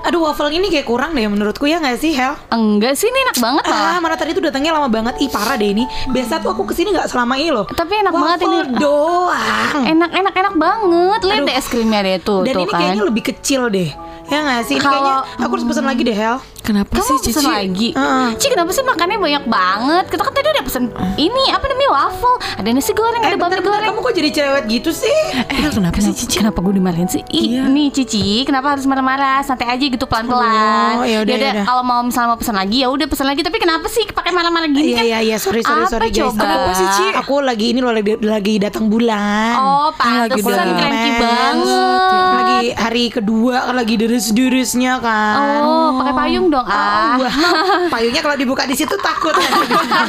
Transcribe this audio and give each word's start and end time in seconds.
Aduh 0.00 0.22
waffle 0.22 0.48
ini 0.48 0.68
kayak 0.68 0.84
kurang 0.84 1.12
deh 1.12 1.26
menurutku 1.26 1.64
ya 1.64 1.76
nggak 1.76 1.96
sih 1.96 2.12
Hel? 2.12 2.32
Enggak 2.48 2.94
sih, 2.94 3.06
ini 3.06 3.18
enak 3.20 3.36
banget 3.36 3.64
Ah, 3.66 3.74
lah. 3.90 3.98
mana 3.98 4.14
tadi 4.14 4.30
tuh 4.30 4.40
datangnya 4.40 4.70
lama 4.70 4.86
banget. 4.86 5.18
Ih 5.18 5.28
parah 5.28 5.54
deh 5.54 5.68
ini. 5.68 5.84
Biasa 6.06 6.38
tuh 6.38 6.50
aku 6.50 6.64
ke 6.64 6.72
sini 6.72 6.90
nggak 6.90 7.06
selama 7.06 7.34
ini 7.34 7.50
loh. 7.50 7.66
Tapi 7.66 7.98
enak 7.98 8.12
banget 8.12 8.38
Waffle 8.40 8.54
ini. 8.64 8.78
doang. 8.78 9.82
Enak, 9.84 10.10
enak, 10.12 10.34
enak 10.34 10.54
banget. 10.56 11.20
Lihat 11.20 11.36
Aduh. 11.36 11.46
deh 11.46 11.54
es 11.54 11.66
krimnya 11.66 12.00
deh 12.00 12.16
tuh, 12.18 12.40
Dan 12.42 12.54
tuh 12.54 12.60
ini 12.60 12.64
kan. 12.66 12.78
kayaknya 12.80 13.04
lebih 13.04 13.22
kecil 13.26 13.62
deh. 13.68 13.90
Ya 14.26 14.38
nggak 14.38 14.62
sih? 14.62 14.76
Ini 14.76 14.82
Kalau- 14.82 15.24
kayaknya 15.26 15.40
aku 15.40 15.52
harus 15.52 15.66
pesan 15.66 15.84
lagi 15.84 16.02
deh 16.02 16.14
Hel. 16.14 16.36
Kenapa 16.68 16.92
Kamu 16.92 17.08
sih 17.16 17.32
Cici? 17.32 17.40
lagi? 17.42 17.88
Heeh. 17.90 18.28
Ci 18.36 18.46
kenapa 18.46 18.68
sih 18.68 18.84
makannya 18.84 19.16
banyak 19.16 19.44
banget? 19.46 20.04
Kita 20.06 20.20
kan 20.20 20.32
tadi 20.32 20.48
udah 20.50 20.60
pesen 20.60 20.84
ini 21.16 21.44
apa 21.48 21.64
namanya 21.64 21.90
waffle, 21.90 22.36
ada 22.52 22.68
nasi 22.68 22.92
goreng, 22.92 23.16
Eh 23.18 23.24
ada 23.24 23.36
bentar, 23.38 23.56
bentar, 23.56 23.72
goreng. 23.72 23.88
kamu 23.88 23.98
kok 23.98 24.12
jadi 24.12 24.28
cerewet 24.30 24.64
gitu 24.68 24.90
sih? 24.92 25.16
Eh 25.48 25.64
kenapa 25.66 25.96
sih 25.96 26.12
Cici? 26.12 26.36
Kenapa 26.36 26.60
gue 26.60 26.74
dimarahin 26.74 27.08
sih? 27.08 27.24
Ih, 27.26 27.56
Iya. 27.56 27.62
nih 27.66 27.88
Cici, 27.90 28.44
kenapa 28.44 28.76
harus 28.76 28.84
marah-marah? 28.84 29.40
Santai 29.40 29.64
aja 29.66 29.80
gitu 29.80 30.04
pelan-pelan. 30.04 30.92
Oh, 30.94 31.06
yaudah, 31.06 31.32
yaudah. 31.32 31.64
kalau 31.64 31.80
mau 31.82 32.00
misalnya 32.02 32.28
mau 32.28 32.38
pesan 32.38 32.52
lagi 32.54 32.76
ya 32.78 32.88
udah 32.88 33.06
pesan 33.06 33.24
lagi. 33.24 33.40
Tapi 33.40 33.56
kenapa 33.56 33.86
sih 33.86 34.04
pakai 34.06 34.28
marah-marah 34.30 34.68
gini 34.68 34.84
Iya 34.84 34.96
kan? 34.98 35.04
iya 35.06 35.18
iya 35.24 35.36
sorry 35.38 35.62
sorry 35.62 35.82
Apa 35.82 35.90
sorry 35.90 36.08
guys. 36.10 36.20
coba? 36.20 36.42
Kenapa 36.42 36.70
sih, 36.74 36.86
Ci? 36.90 37.06
Aku 37.16 37.40
lagi 37.40 37.66
ini 37.70 37.80
loh 37.80 37.90
lagi, 37.90 38.12
lagi 38.20 38.54
datang 38.58 38.84
bulan. 38.86 39.56
Oh, 39.56 39.88
lagi 39.88 40.36
pantesan 40.36 40.66
udah 40.66 40.76
cranky 40.76 41.10
mens. 41.10 41.22
banget. 41.22 42.12
Lagi 42.38 42.58
hari 42.74 43.04
kedua 43.08 43.56
kan 43.62 43.74
lagi 43.74 43.94
deres-deresnya 43.96 44.92
kan. 44.98 45.60
Oh, 45.60 45.88
pakai 45.96 46.12
payung 46.14 46.46
dong. 46.48 46.57
Ah. 46.66 47.14
Wah, 47.20 47.34
payungnya 47.92 48.22
kalau 48.24 48.36
dibuka 48.38 48.64
di 48.64 48.74
situ 48.74 48.94
takut. 48.98 49.34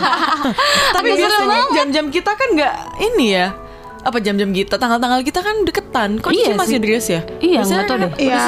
Tapi 0.95 1.08
biasanya 1.13 1.62
jam-jam 1.75 2.05
kita 2.09 2.31
kan 2.34 2.48
nggak 2.55 2.73
ini 3.02 3.27
ya 3.35 3.48
apa 3.99 4.16
jam-jam 4.23 4.48
kita 4.55 4.80
tanggal-tanggal 4.80 5.20
kita 5.27 5.44
kan 5.44 5.67
deketan 5.67 6.23
kok 6.23 6.31
Iya 6.31 6.55
masih 6.55 6.80
sih. 6.80 6.84
dress 6.84 7.05
ya 7.12 7.22
Iya, 7.44 7.59
nggak 7.67 7.84
tahu 7.84 7.98
deh. 7.99 8.12
Iya. 8.16 8.39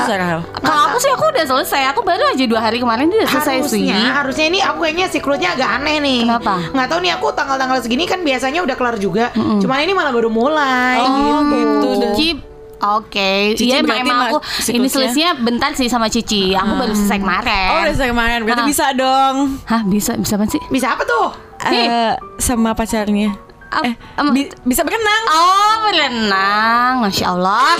Kalau 0.63 0.81
aku 0.87 0.97
sih 1.03 1.11
aku 1.11 1.23
udah 1.27 1.45
selesai. 1.47 1.81
Aku 1.91 2.01
baru 2.07 2.23
aja 2.31 2.43
dua 2.47 2.61
hari 2.63 2.79
kemarin 2.79 3.11
dia 3.11 3.23
udah 3.23 3.31
selesai 3.35 3.67
sih. 3.67 3.83
harusnya, 3.91 3.99
harusnya 4.15 4.45
ini 4.47 4.59
aku 4.63 4.77
kayaknya 4.87 5.05
siklusnya 5.11 5.49
agak 5.59 5.69
aneh 5.81 5.99
nih. 5.99 6.19
Kenapa? 6.23 6.53
Nggak 6.71 6.87
tahu 6.87 6.99
nih 7.03 7.11
aku 7.19 7.27
tanggal-tanggal 7.35 7.77
segini 7.83 8.03
kan 8.07 8.19
biasanya 8.23 8.63
udah 8.63 8.75
kelar 8.79 8.95
juga. 8.95 9.25
Cuman 9.35 9.83
ini 9.83 9.91
malah 9.91 10.13
baru 10.15 10.31
mulai. 10.31 11.03
Oh, 11.03 11.39
gitu. 11.51 11.89
Cici 12.15 12.27
Oke, 12.83 13.53
Cici 13.53 13.67
iya 13.67 13.77
emang, 13.77 13.93
berarti 13.93 14.01
emang 14.03 14.17
ma- 14.17 14.27
aku 14.27 14.37
siklusnya? 14.41 14.73
ini 14.75 14.87
selisihnya 14.87 15.31
bentar 15.37 15.71
sih 15.71 15.85
sama 15.85 16.07
Cici. 16.07 16.51
Aku 16.51 16.73
baru 16.75 16.91
selesai 16.91 17.19
kemarin. 17.19 17.69
Oh 17.69 17.77
udah 17.79 17.91
selesai 17.91 18.09
kemarin 18.09 18.39
berarti 18.41 18.63
Ah. 18.63 18.67
bisa 18.67 18.85
dong 18.91 19.35
Hah, 19.63 19.81
bisa 19.83 20.11
bisa 20.15 20.33
apa 20.33 20.45
sih? 20.47 20.61
Bisa 20.67 20.87
apa 20.91 21.03
tuh? 21.03 21.27
Nih. 21.63 21.85
Eh, 21.85 22.11
sama 22.37 22.73
pacarnya 22.73 23.37
Ap- 23.69 23.85
Eh 23.85 23.93
bi- 24.27 24.51
bisa 24.63 24.81
berenang 24.81 25.23
Oh, 25.29 25.73
berenang. 25.85 26.93
Masya 26.99 27.25
Allah. 27.29 27.77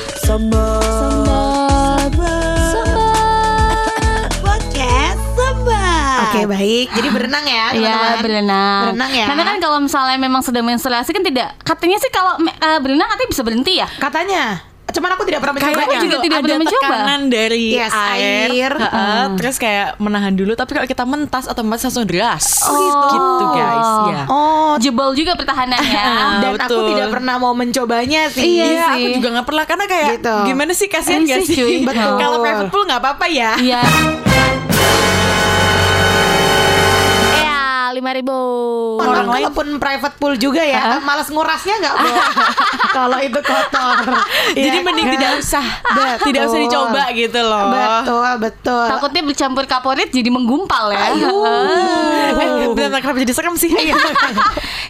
Oke 6.23 6.47
baik. 6.47 6.87
Jadi 6.91 7.07
berenang 7.09 7.43
ya 7.43 7.65
Iya 7.71 7.91
teman-teman. 7.91 8.19
berenang. 8.23 8.81
Berenang 8.87 9.11
ya. 9.11 9.25
Karena 9.27 9.43
kan 9.43 9.57
kalau 9.59 9.77
misalnya 9.79 10.17
memang 10.17 10.41
sedang 10.41 10.63
menstruasi 10.63 11.11
kan 11.11 11.21
tidak. 11.21 11.49
Katanya 11.59 11.97
sih 11.97 12.07
kalau 12.09 12.39
eh, 12.39 12.79
berenang 12.79 13.07
katanya 13.09 13.29
bisa 13.29 13.43
berhenti 13.43 13.73
ya. 13.75 13.87
Katanya. 13.91 14.63
Cuman 14.91 15.09
aku 15.11 15.23
tidak 15.23 15.39
pernah 15.39 15.55
Kayaknya 15.55 15.77
mencobanya. 15.81 16.01
juga 16.01 16.15
tidak 16.17 16.37
ada 16.37 16.43
pernah 16.43 16.59
mencoba. 16.59 16.83
tekanan 16.83 17.21
dari 17.27 17.65
Yes, 17.71 17.93
air, 17.93 18.47
air. 18.49 18.71
heeh, 18.73 19.23
terus 19.35 19.55
kayak 19.57 19.87
menahan 19.97 20.33
dulu 20.33 20.51
tapi 20.53 20.71
kalau 20.73 20.85
kita 20.85 21.03
mentas 21.03 21.45
otomatis 21.45 21.83
langsung 21.83 22.03
deras 22.03 22.45
Oh, 22.63 22.75
gitu. 22.75 23.07
gitu 23.09 23.45
guys 23.53 23.89
ya 24.09 24.23
Oh, 24.27 24.73
Jebol 24.77 25.11
juga 25.13 25.33
pertahanannya. 25.33 26.03
dan 26.41 26.51
aku 26.57 26.69
betul. 26.69 26.85
tidak 26.91 27.07
pernah 27.09 27.35
mau 27.37 27.51
mencobanya 27.51 28.27
sih. 28.27 28.43
Iya 28.53 28.65
Iya, 28.67 28.85
aku 28.89 28.99
sih. 29.01 29.13
juga 29.15 29.27
nggak 29.31 29.47
pernah 29.47 29.65
karena 29.65 29.85
kayak 29.85 30.09
Gitu. 30.13 30.35
gimana 30.45 30.71
sih 30.71 30.87
kasihan 30.87 31.21
gak 31.21 31.39
sih, 31.41 31.55
sih? 31.55 31.75
Betul. 31.87 32.11
Kalau 32.17 32.37
private 32.39 32.69
pool 32.69 32.83
nggak 32.83 32.99
apa-apa 32.99 33.25
ya. 33.27 33.51
Iya. 33.57 33.81
Ya, 33.81 33.81
lima 38.01 38.11
ribu. 38.11 38.37
Orang 38.97 39.29
lain- 39.29 39.45
kalaupun 39.45 39.77
private 39.77 40.15
pool 40.17 40.33
juga 40.35 40.59
ya, 40.59 40.97
malas 40.99 41.29
ngurasnya 41.29 41.77
nggak 41.77 41.93
bro? 41.95 42.13
Kalau 42.97 43.17
itu 43.19 43.39
kotor. 43.39 43.97
Jadi 44.51 44.73
Ya 44.73 44.81
mending 44.81 45.05
kan? 45.05 45.13
tidak 45.15 45.31
usah, 45.37 45.65
Betul. 45.87 46.25
tidak 46.25 46.41
usah 46.43 46.59
dicoba 46.59 47.03
gitu 47.13 47.39
loh. 47.39 47.63
Betul, 47.69 48.29
betul. 48.41 48.85
Takutnya 48.89 49.21
bercampur 49.23 49.63
kaporit 49.65 50.09
jadi 50.09 50.27
menggumpal 50.27 50.89
ya. 50.89 51.13
Ayu. 51.13 51.29
Eh, 52.31 52.67
bentar, 52.73 52.99
kenapa 52.99 53.19
jadi 53.19 53.31
serem 53.31 53.53
sih? 53.53 53.69
Iya 53.71 53.95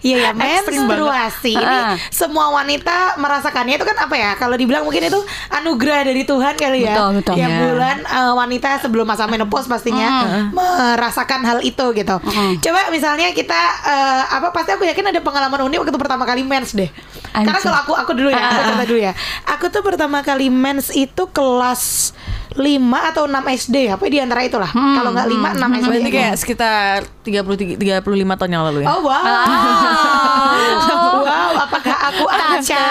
ya, 0.23 0.29
Ekstrim 0.33 0.87
menstruasi 0.87 1.53
ini 1.53 1.77
semua 2.09 2.49
wanita 2.51 3.17
merasakannya 3.17 3.75
itu 3.75 3.83
kan 3.83 3.97
apa 3.99 4.15
ya? 4.15 4.31
Kalau 4.33 4.55
dibilang 4.55 4.81
mungkin 4.81 5.03
itu 5.03 5.19
anugerah 5.51 6.07
dari 6.07 6.23
Tuhan 6.23 6.55
kali 6.55 6.79
ya. 6.81 6.95
Betul, 6.95 7.09
betul. 7.19 7.33
Tiap 7.35 7.49
Iya. 7.49 7.59
bulan 7.61 7.97
eh, 8.01 8.33
wanita 8.33 8.69
sebelum 8.79 9.03
masa 9.03 9.27
menopause 9.27 9.67
pastinya 9.67 10.09
merasakan 10.49 11.43
hal 11.43 11.59
itu 11.61 11.85
gitu. 11.91 12.15
Coba 12.61 12.79
misalnya 13.01 13.33
kita 13.33 13.61
eh, 13.81 14.23
apa 14.37 14.53
pasti 14.53 14.77
aku 14.77 14.85
yakin 14.85 15.09
ada 15.09 15.25
pengalaman 15.25 15.65
unik 15.65 15.77
waktu 15.81 15.97
pertama 15.97 16.21
kali 16.21 16.45
mens 16.45 16.77
deh. 16.77 16.85
Karena 17.33 17.57
kalau 17.57 17.77
aku 17.81 17.93
aku 17.97 18.11
dulu 18.13 18.29
ya, 18.29 18.37
aku 18.45 18.61
cerita 18.61 18.85
dulu 18.85 18.99
ya. 19.01 19.13
Aku 19.57 19.65
tuh 19.73 19.81
pertama 19.81 20.21
kali 20.21 20.53
mens 20.53 20.93
itu 20.93 21.25
kelas 21.33 22.13
5 22.51 23.07
atau 23.11 23.23
6 23.31 23.55
SD 23.55 23.95
apa 23.95 24.03
di 24.11 24.19
antara 24.19 24.43
itulah. 24.43 24.71
Kalau 24.71 25.15
nggak 25.15 25.27
5 25.27 25.55
6 25.55 25.79
SD. 25.79 25.87
Berarti 25.87 26.11
kayak 26.11 26.35
sekitar 26.35 26.95
33 27.23 27.79
35 27.79 28.39
tahun 28.39 28.51
yang 28.51 28.63
lalu 28.67 28.79
ya. 28.83 28.87
Oh 28.91 28.99
wow. 29.07 29.23
wow, 31.25 31.51
apakah 31.63 31.95
aku 32.11 32.25
Aca? 32.27 32.87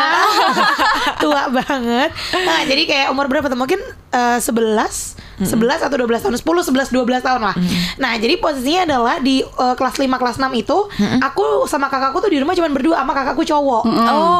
Tua 1.22 1.42
banget. 1.52 2.08
Nah, 2.32 2.64
jadi 2.64 2.82
kayak 2.88 3.06
umur 3.12 3.28
berapa 3.28 3.52
tuh? 3.52 3.58
Mungkin 3.58 3.80
eh, 4.10 4.38
11 4.40 5.20
11 5.40 5.88
atau 5.88 5.96
12 5.96 6.20
tahun 6.20 6.36
10, 6.36 6.92
11, 6.92 6.92
12 6.92 7.24
tahun 7.24 7.40
lah 7.40 7.56
Nah 7.96 8.12
jadi 8.20 8.36
posisinya 8.36 8.84
adalah 8.84 9.16
Di 9.24 9.40
eh, 9.40 9.74
kelas 9.76 9.96
5, 9.96 10.20
kelas 10.20 10.36
6 10.36 10.52
itu 10.52 10.78
Aku 11.24 11.64
sama 11.64 11.88
kakakku 11.88 12.20
tuh 12.20 12.28
di 12.28 12.36
rumah 12.36 12.52
cuma 12.52 12.68
berdua 12.68 13.00
Sama 13.00 13.16
kakakku 13.16 13.48
cowok 13.48 13.82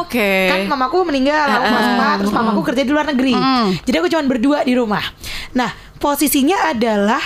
Oke. 0.05 0.53
Kan 0.53 0.69
mamaku 0.69 1.01
meninggal 1.09 1.49
Aku 1.49 1.65
kelas 1.73 1.87
4 1.97 2.21
Terus 2.21 2.33
mamaku 2.33 2.61
kerja 2.61 2.81
di 2.85 2.91
luar 2.93 3.05
negeri 3.09 3.33
Jadi 3.81 3.95
aku 3.97 4.07
cuma 4.13 4.23
berdua 4.29 4.61
di 4.61 4.73
rumah 4.77 5.01
Nah 5.51 5.69
posisinya 5.97 6.67
adalah 6.67 7.21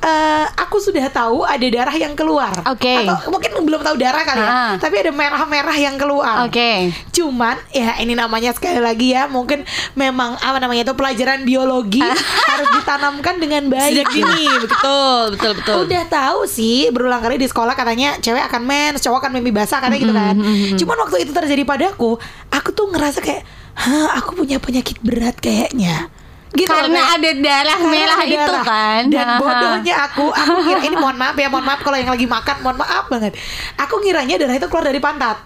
eh, 0.00 0.46
Aku 0.60 0.78
sudah 0.78 1.10
tahu 1.10 1.42
ada 1.42 1.66
darah 1.66 1.92
yang 1.92 2.14
keluar 2.14 2.54
Oke. 2.64 3.04
Atau 3.04 3.28
mungkin 3.28 3.52
belum 3.60 3.82
tahu 3.82 3.98
darah 3.98 4.22
kali 4.22 4.38
ya 4.38 4.48
Ah. 4.48 4.72
Tapi 4.76 4.96
ada 4.96 5.10
merah-merah 5.10 5.74
yang 5.74 5.98
keluar 5.98 6.46
Oke. 6.46 6.88
Cuman 7.10 7.58
ya 7.68 7.98
ini 7.98 8.14
namanya 8.14 8.54
sekali 8.54 8.78
lagi 8.78 9.12
ya 9.12 9.26
Mungkin 9.26 9.66
memang 9.92 10.38
apa 10.38 10.56
namanya 10.56 10.86
itu 10.86 10.94
pelajaran 10.94 11.42
biologi 11.42 12.00
Harus 12.00 12.68
ditanamkan 12.72 13.36
dengan 13.36 13.66
baik 13.72 13.92
Sejak 13.92 14.08
dini, 14.10 14.46
betul, 14.62 15.22
betul, 15.34 15.52
betul. 15.58 15.74
Udah 15.84 16.04
tahu 16.06 16.38
sih 16.46 16.88
berulang 16.88 17.20
kali 17.20 17.36
di 17.36 17.44
sekolah 17.44 17.74
katanya 17.74 18.16
cewek 18.18 18.40
akan 18.42 18.62
mens, 18.62 19.00
cowok 19.00 19.20
akan 19.20 19.32
mimpi 19.36 19.50
basah 19.50 19.82
katanya 19.82 20.00
gitu 20.00 20.14
kan. 20.14 20.34
Cuman 20.76 20.96
waktu 20.98 21.16
itu 21.24 21.32
terjadi 21.32 21.62
padaku, 21.62 22.16
aku 22.48 22.68
tuh 22.70 22.88
ngerasa 22.88 23.18
kayak, 23.20 23.42
"Hah, 23.74 24.16
aku 24.16 24.32
punya 24.34 24.56
penyakit 24.56 24.96
berat 25.00 25.36
kayaknya." 25.36 26.08
Gitu 26.50 26.66
Karena 26.66 26.98
kayak- 26.98 27.14
ada 27.14 27.30
darah 27.38 27.78
merah 27.84 28.18
ada 28.18 28.26
itu 28.26 28.42
darah. 28.42 28.64
kan. 28.66 29.02
Dan 29.06 29.26
bodohnya 29.40 29.94
aku, 30.02 30.26
aku 30.28 30.58
kira 30.66 30.80
ini 30.82 30.96
mohon 30.98 31.14
maaf 31.14 31.38
ya, 31.38 31.46
mohon 31.46 31.62
maaf 31.62 31.80
kalau 31.80 31.94
yang 31.94 32.10
lagi 32.10 32.26
makan, 32.26 32.56
mohon 32.60 32.78
maaf 32.78 33.06
banget. 33.06 33.38
Aku 33.78 34.02
ngiranya 34.02 34.34
darah 34.34 34.58
itu 34.58 34.66
keluar 34.66 34.84
dari 34.84 34.98
pantat. 34.98 35.38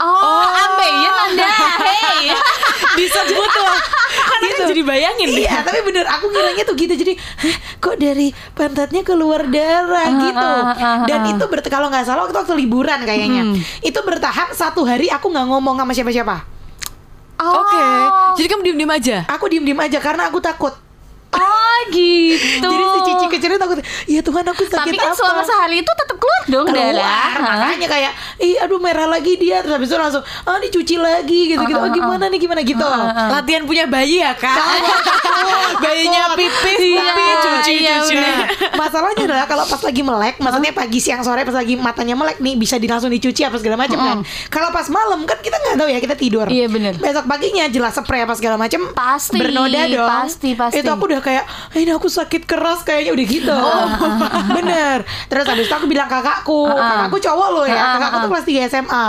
Oh, 0.00 0.48
ambenya 0.48 1.10
tanda. 1.12 1.44
Hey. 1.84 2.32
disebut 2.98 3.50
loh. 3.52 3.76
Kan 4.40 4.66
jadi 4.66 4.82
bayangin 4.82 5.28
deh. 5.28 5.44
Iya, 5.44 5.60
tapi 5.60 5.84
bener 5.84 6.08
aku 6.08 6.32
ngiranya 6.32 6.64
tuh 6.64 6.72
gitu. 6.72 6.96
Jadi, 6.96 7.12
"Hah, 7.14 7.56
kok 7.78 8.00
dari 8.00 8.32
pantatnya 8.56 9.04
keluar 9.04 9.44
darah 9.44 10.08
Ah, 10.08 10.18
gitu. 10.18 10.50
ah, 10.56 10.72
ah, 10.72 10.96
Dan 11.04 11.20
ah. 11.22 11.30
itu 11.30 11.44
kalau 11.68 11.92
nggak 11.92 12.02
salah 12.02 12.24
waktu 12.24 12.32
waktu 12.34 12.54
liburan 12.56 13.04
kayaknya. 13.04 13.42
Hmm. 13.44 13.60
Itu 13.80 14.00
bertahan 14.00 14.50
satu 14.50 14.88
hari 14.88 15.12
aku 15.12 15.28
nggak 15.28 15.46
ngomong 15.46 15.76
sama 15.76 15.92
siapa-siapa. 15.92 16.59
Oh. 17.40 17.64
Oke. 17.64 17.84
Jadi 18.36 18.46
kamu 18.52 18.62
diem-diem 18.68 18.92
aja. 18.92 19.16
Aku 19.32 19.48
diem-diem 19.48 19.80
aja 19.80 19.98
karena 19.98 20.28
aku 20.28 20.44
takut. 20.44 20.76
Oh, 21.32 21.78
gitu. 21.88 22.66
Jadi 22.66 22.84
si 22.84 23.00
Cici 23.04 23.26
kecilnya 23.28 23.56
takut. 23.56 23.78
Ya 24.04 24.20
Tuhan 24.20 24.42
aku 24.44 24.62
sakit 24.64 24.82
Tapi 24.84 24.96
kan 24.96 25.08
apa? 25.08 25.16
selama 25.16 25.42
sehari 25.42 25.76
itu 25.78 25.92
tetap 25.92 26.16
keluar 26.16 26.42
dong 26.44 26.66
keluar 26.66 26.90
darah. 26.92 27.30
Makanya 27.38 27.86
kayak 27.86 28.12
ih 28.38 28.56
aduh 28.58 28.76
merah 28.76 29.06
lagi 29.06 29.36
dia 29.36 29.60
terus 29.60 29.72
habis 29.72 29.86
itu 29.86 29.96
langsung 29.96 30.18
ah 30.42 30.58
dicuci 30.58 30.96
lagi 30.96 31.40
gitu 31.48 31.62
gitu 31.62 31.78
oh 31.78 31.88
gimana 31.88 32.26
nih 32.26 32.40
gimana 32.40 32.60
gitu 32.60 32.82
Latihan 33.30 33.62
punya 33.62 33.86
bayi 33.86 34.18
ya 34.18 34.34
kak. 34.34 34.58
Bayinya 35.80 36.34
pipis, 36.34 36.78
Iya, 36.80 37.02
tapi 37.04 37.22
cuci, 37.38 37.72
iya, 37.76 37.94
cuci. 38.00 38.14
bener. 38.14 38.46
masalahnya 38.80 39.22
adalah 39.24 39.46
kalau 39.46 39.64
pas 39.64 39.80
lagi 39.80 40.02
melek 40.02 40.34
maksudnya 40.38 40.72
pagi 40.72 40.98
siang 40.98 41.22
sore 41.22 41.42
pas 41.42 41.54
lagi 41.54 41.74
matanya 41.76 42.14
melek 42.14 42.38
nih 42.38 42.54
bisa 42.56 42.76
langsung 42.76 43.08
dicuci 43.08 43.42
apa 43.42 43.56
segala 43.56 43.76
macam 43.78 43.96
kan 43.96 44.18
kalau 44.48 44.68
pas 44.70 44.86
malam 44.88 45.22
kan 45.24 45.38
kita 45.38 45.54
nggak 45.54 45.76
tahu 45.76 45.88
ya 45.88 45.98
kita 46.00 46.14
tidur 46.16 46.46
Iya, 46.46 46.66
bener. 46.66 46.96
besok 46.96 47.24
paginya 47.24 47.68
jelas 47.68 47.94
spray 47.94 48.24
apa 48.24 48.34
segala 48.34 48.56
macam 48.56 48.90
Pasti, 48.90 49.38
bernoda 49.38 49.80
dong 49.86 50.08
pasti, 50.10 50.50
pasti. 50.54 50.80
itu 50.80 50.88
aku 50.88 51.04
udah 51.06 51.19
kayak 51.20 51.44
"Eh, 51.72 51.84
ini 51.84 51.92
aku 51.92 52.08
sakit 52.08 52.44
keras 52.44 52.82
kayaknya 52.82 53.12
udah 53.12 53.26
gitu. 53.26 53.56
Bener. 54.56 54.98
Terus 55.28 55.44
habis 55.46 55.68
itu 55.68 55.74
aku 55.74 55.86
bilang 55.86 56.08
kakakku, 56.08 56.66
kakakku 56.68 57.16
cowok 57.20 57.48
loh 57.52 57.64
ya, 57.64 57.96
kakakku 57.96 58.16
tuh 58.18 58.30
kelas 58.32 58.46
3 58.46 58.68
SMA. 58.68 59.04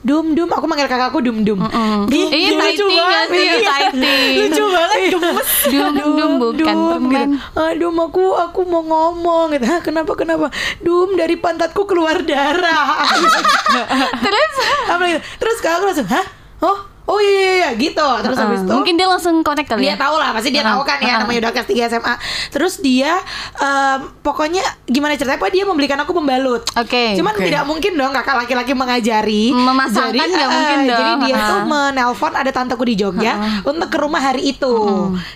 Dum 0.00 0.26
dum, 0.32 0.48
aku 0.48 0.64
manggil 0.64 0.86
kakakku 0.86 1.18
dum 1.20 1.42
dum. 1.42 1.60
Iya, 2.08 2.54
lucu 2.54 2.86
banget. 2.86 3.28
Iya. 3.30 3.54
Taiti. 3.60 4.16
Lucu 4.40 4.64
banget 4.70 4.98
gemes. 5.12 5.50
Dum 5.66 5.92
dum 5.94 6.30
bukan 6.38 6.76
gitu. 7.10 7.34
Aduh, 7.52 7.90
aku 7.92 8.24
aku 8.32 8.60
mau 8.64 8.82
ngomong 8.82 9.52
gitu. 9.52 9.66
Kenapa 9.82 10.12
kenapa? 10.14 10.46
Dum 10.80 11.14
dari 11.14 11.34
pantatku 11.36 11.84
keluar 11.84 12.22
darah. 12.22 13.02
Terus 14.24 14.52
gitu. 14.86 15.20
Terus 15.36 15.56
kakakku 15.60 15.84
langsung, 15.90 16.08
"Hah? 16.08 16.26
Oh, 16.64 16.78
oh 17.06 17.18
iya 17.18 17.30
iya, 17.32 17.52
iya 17.56 17.70
gitu." 17.74 18.06
Terus 18.22 18.36
habis 18.36 18.60
itu 18.60 18.72
mungkin 18.72 18.94
dia 18.94 19.06
langsung 19.06 19.34
connect 19.40 19.68
kali 19.68 19.80
dia 19.82 19.94
ya. 19.94 19.96
tahu 19.96 20.14
lah 20.14 20.30
pasti 20.30 20.50
dia 20.50 20.62
tahu 20.62 20.82
kan 20.82 20.98
ya 20.98 21.14
namanya 21.18 21.38
udah 21.40 21.52
kelas 21.52 21.68
3 21.68 21.88
SMA 21.88 22.14
terus 22.48 22.74
dia 22.78 23.18
em, 23.56 23.98
pokoknya 24.20 24.60
gimana 24.84 25.14
ceritanya 25.14 25.36
Pokoknya 25.36 25.54
dia 25.54 25.64
membelikan 25.64 25.98
aku 25.98 26.12
pembalut 26.12 26.62
Oke. 26.72 27.14
cuman 27.14 27.32
Oke. 27.32 27.44
tidak 27.44 27.62
mungkin 27.62 27.92
dong 27.94 28.12
kakak 28.12 28.36
laki-laki 28.38 28.72
mengajari 28.72 29.44
Memasangkan 29.50 30.12
jadi 30.12 30.26
nggak 30.26 30.42
eh, 30.42 30.52
mungkin 30.52 30.78
jadi 30.84 31.02
dong. 31.06 31.20
dia 31.22 31.34
tuh 31.36 31.54
Ah. 31.56 31.64
menelpon 31.64 32.32
ada 32.32 32.50
tanteku 32.50 32.82
di 32.82 32.94
Jogja 32.94 33.32
untuk 33.62 33.86
ke 33.86 33.96
rumah 33.96 34.20
hari 34.20 34.48
itu 34.48 34.74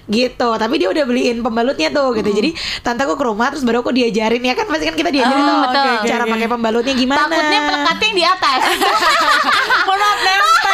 gitu 0.06 0.50
tapi 0.52 0.74
dia 0.76 0.88
udah 0.88 1.04
beliin 1.04 1.40
pembalutnya 1.40 1.88
tuh 1.88 2.12
gitu 2.12 2.30
jadi 2.30 2.50
tanteku 2.80 3.14
ke 3.14 3.24
rumah 3.24 3.48
terus 3.48 3.62
baru 3.62 3.80
aku 3.80 3.92
diajarin 3.92 4.40
ya 4.40 4.52
kan 4.52 4.66
pasti 4.66 4.84
kan 4.84 4.94
kita 4.94 5.10
diajarin 5.10 5.38
Ah, 5.38 5.46
tuh 5.46 5.58
betul. 5.62 5.88
cara 6.06 6.22
Oke, 6.22 6.30
pakai 6.30 6.44
oke. 6.44 6.52
pembalutnya 6.52 6.94
gimana 6.94 7.18
Takutnya 7.22 7.60
pelekatnya 7.62 8.02
yang 8.02 8.16
di 8.16 8.24
atas. 8.26 8.60
Mohon 9.86 10.00
maaf. 10.00 10.69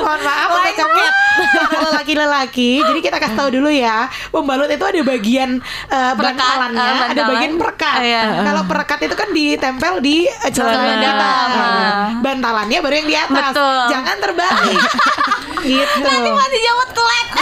Mohon 0.00 0.20
maaf 0.22 0.48
untuk 0.50 0.74
kamu 0.76 1.02
para 1.40 1.78
lelaki-lelaki. 1.90 2.70
Jadi 2.82 3.00
kita 3.00 3.16
kasih 3.16 3.36
tahu 3.38 3.48
dulu 3.54 3.70
ya, 3.70 4.06
pembalut 4.28 4.66
itu 4.66 4.82
ada 4.82 5.00
bagian 5.02 5.50
eh, 5.88 6.12
Perekat, 6.14 6.36
bantalannya, 6.36 6.82
eh, 6.84 7.10
ada 7.14 7.22
bagian 7.26 7.52
perekat. 7.56 7.98
Iya. 8.02 8.22
Kalau 8.44 8.62
perekat 8.66 8.98
itu 9.06 9.14
kan 9.14 9.28
ditempel 9.30 9.92
di 10.02 10.16
eh, 10.26 10.50
celana 10.50 10.94
kita. 10.98 11.30
Nah, 11.30 12.04
Bantalannya 12.20 12.78
baru 12.82 12.94
yang 13.00 13.08
di 13.08 13.16
atas. 13.16 13.52
Betul. 13.54 13.76
Jangan 13.92 14.16
terbalik. 14.18 14.80
gitu. 15.60 16.00
Nanti 16.00 16.30
masih 16.32 16.60
jawab 16.64 16.88
telat. 16.90 17.26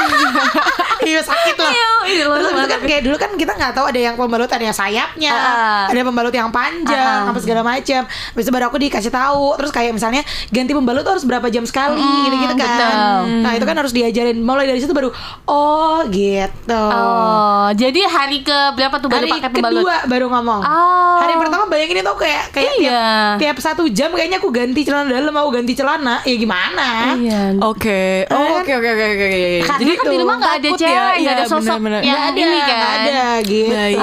Iya 0.99 1.25
sakit 1.25 1.57
lah. 1.57 1.73
Iya, 1.73 1.91
iya, 2.11 2.25
Terus 2.27 2.51
itu 2.53 2.67
kan 2.69 2.81
kayak 2.85 3.03
dulu 3.07 3.17
kan 3.17 3.31
kita 3.39 3.53
nggak 3.55 3.73
tahu 3.73 3.87
ada 3.89 3.97
yang 4.03 4.15
pembalut 4.19 4.51
ada 4.51 4.61
yang 4.61 4.77
sayapnya, 4.77 5.31
Ah. 5.33 5.85
ada 5.89 6.01
pembalut 6.05 6.35
yang 6.35 6.51
panjang, 6.53 7.23
Ah. 7.25 7.31
apa 7.33 7.39
segala 7.41 7.65
macam. 7.65 8.05
Habis 8.05 8.45
itu 8.45 8.53
baru 8.53 8.69
aku 8.69 8.77
dikasih 8.77 9.09
tahu. 9.09 9.57
Terus 9.57 9.71
kayak 9.73 9.97
misalnya 9.97 10.21
ganti 10.51 10.75
pembalut 10.75 11.07
harus 11.07 11.25
berapa 11.25 11.49
jam 11.49 11.65
sekali 11.65 11.78
gitu-gitu 11.93 12.55
kan. 12.55 12.69
betul. 12.69 12.95
Nah, 13.39 13.53
itu 13.53 13.65
kan 13.65 13.77
harus 13.77 13.93
diajarin. 13.93 14.37
Mulai 14.39 14.65
dari 14.67 14.79
situ 14.79 14.91
baru 14.91 15.11
oh 15.45 16.03
gitu. 16.09 16.85
Oh, 16.89 17.69
jadi 17.73 18.01
hari 18.05 18.41
ke 18.41 18.59
berapa 18.73 18.97
tuh 18.97 19.09
baru 19.09 19.25
Hari 19.25 19.33
pakai 19.35 19.51
pembalut? 19.51 19.83
kedua 19.83 19.97
baru 20.07 20.27
ngomong. 20.29 20.61
Oh. 20.61 21.19
Hari 21.19 21.35
pertama 21.37 21.65
bayangin 21.67 22.01
itu 22.01 22.13
kayak 22.15 22.45
kayak 22.51 22.73
Iya. 22.75 22.91
tiap, 23.37 23.39
tiap 23.39 23.57
satu 23.59 23.87
jam 23.89 24.11
kayaknya 24.11 24.39
aku 24.39 24.49
ganti 24.49 24.83
celana 24.83 25.09
dalam 25.09 25.31
mau 25.31 25.49
ganti 25.49 25.73
celana. 25.73 26.21
Ya 26.23 26.35
gimana? 26.35 27.15
Iya. 27.15 27.41
Oke. 27.61 28.25
Oh, 28.29 28.59
oke 28.59 28.73
oke 28.73 28.89
oke 28.89 29.05
oke. 29.05 29.25
oke. 29.25 29.43
Karena 29.61 29.79
Jadi 29.79 29.93
kan 29.93 30.07
di 30.07 30.19
rumah 30.19 30.37
nggak 30.37 30.55
ada 30.55 30.63
takut 30.65 30.79
cewek, 30.79 30.93
ya, 30.93 31.03
nggak 31.09 31.19
iya, 31.19 31.31
ada 31.33 31.45
sosok 31.45 31.63
benar-benar. 31.79 32.01
yang 32.01 32.09
Nggak 32.09 32.29
ada, 32.29 32.39
ini 32.41 32.59
kan. 32.59 32.69
nggak 32.69 32.93
ada 32.95 33.21
gitu. 33.43 33.71
Baik. 33.71 33.99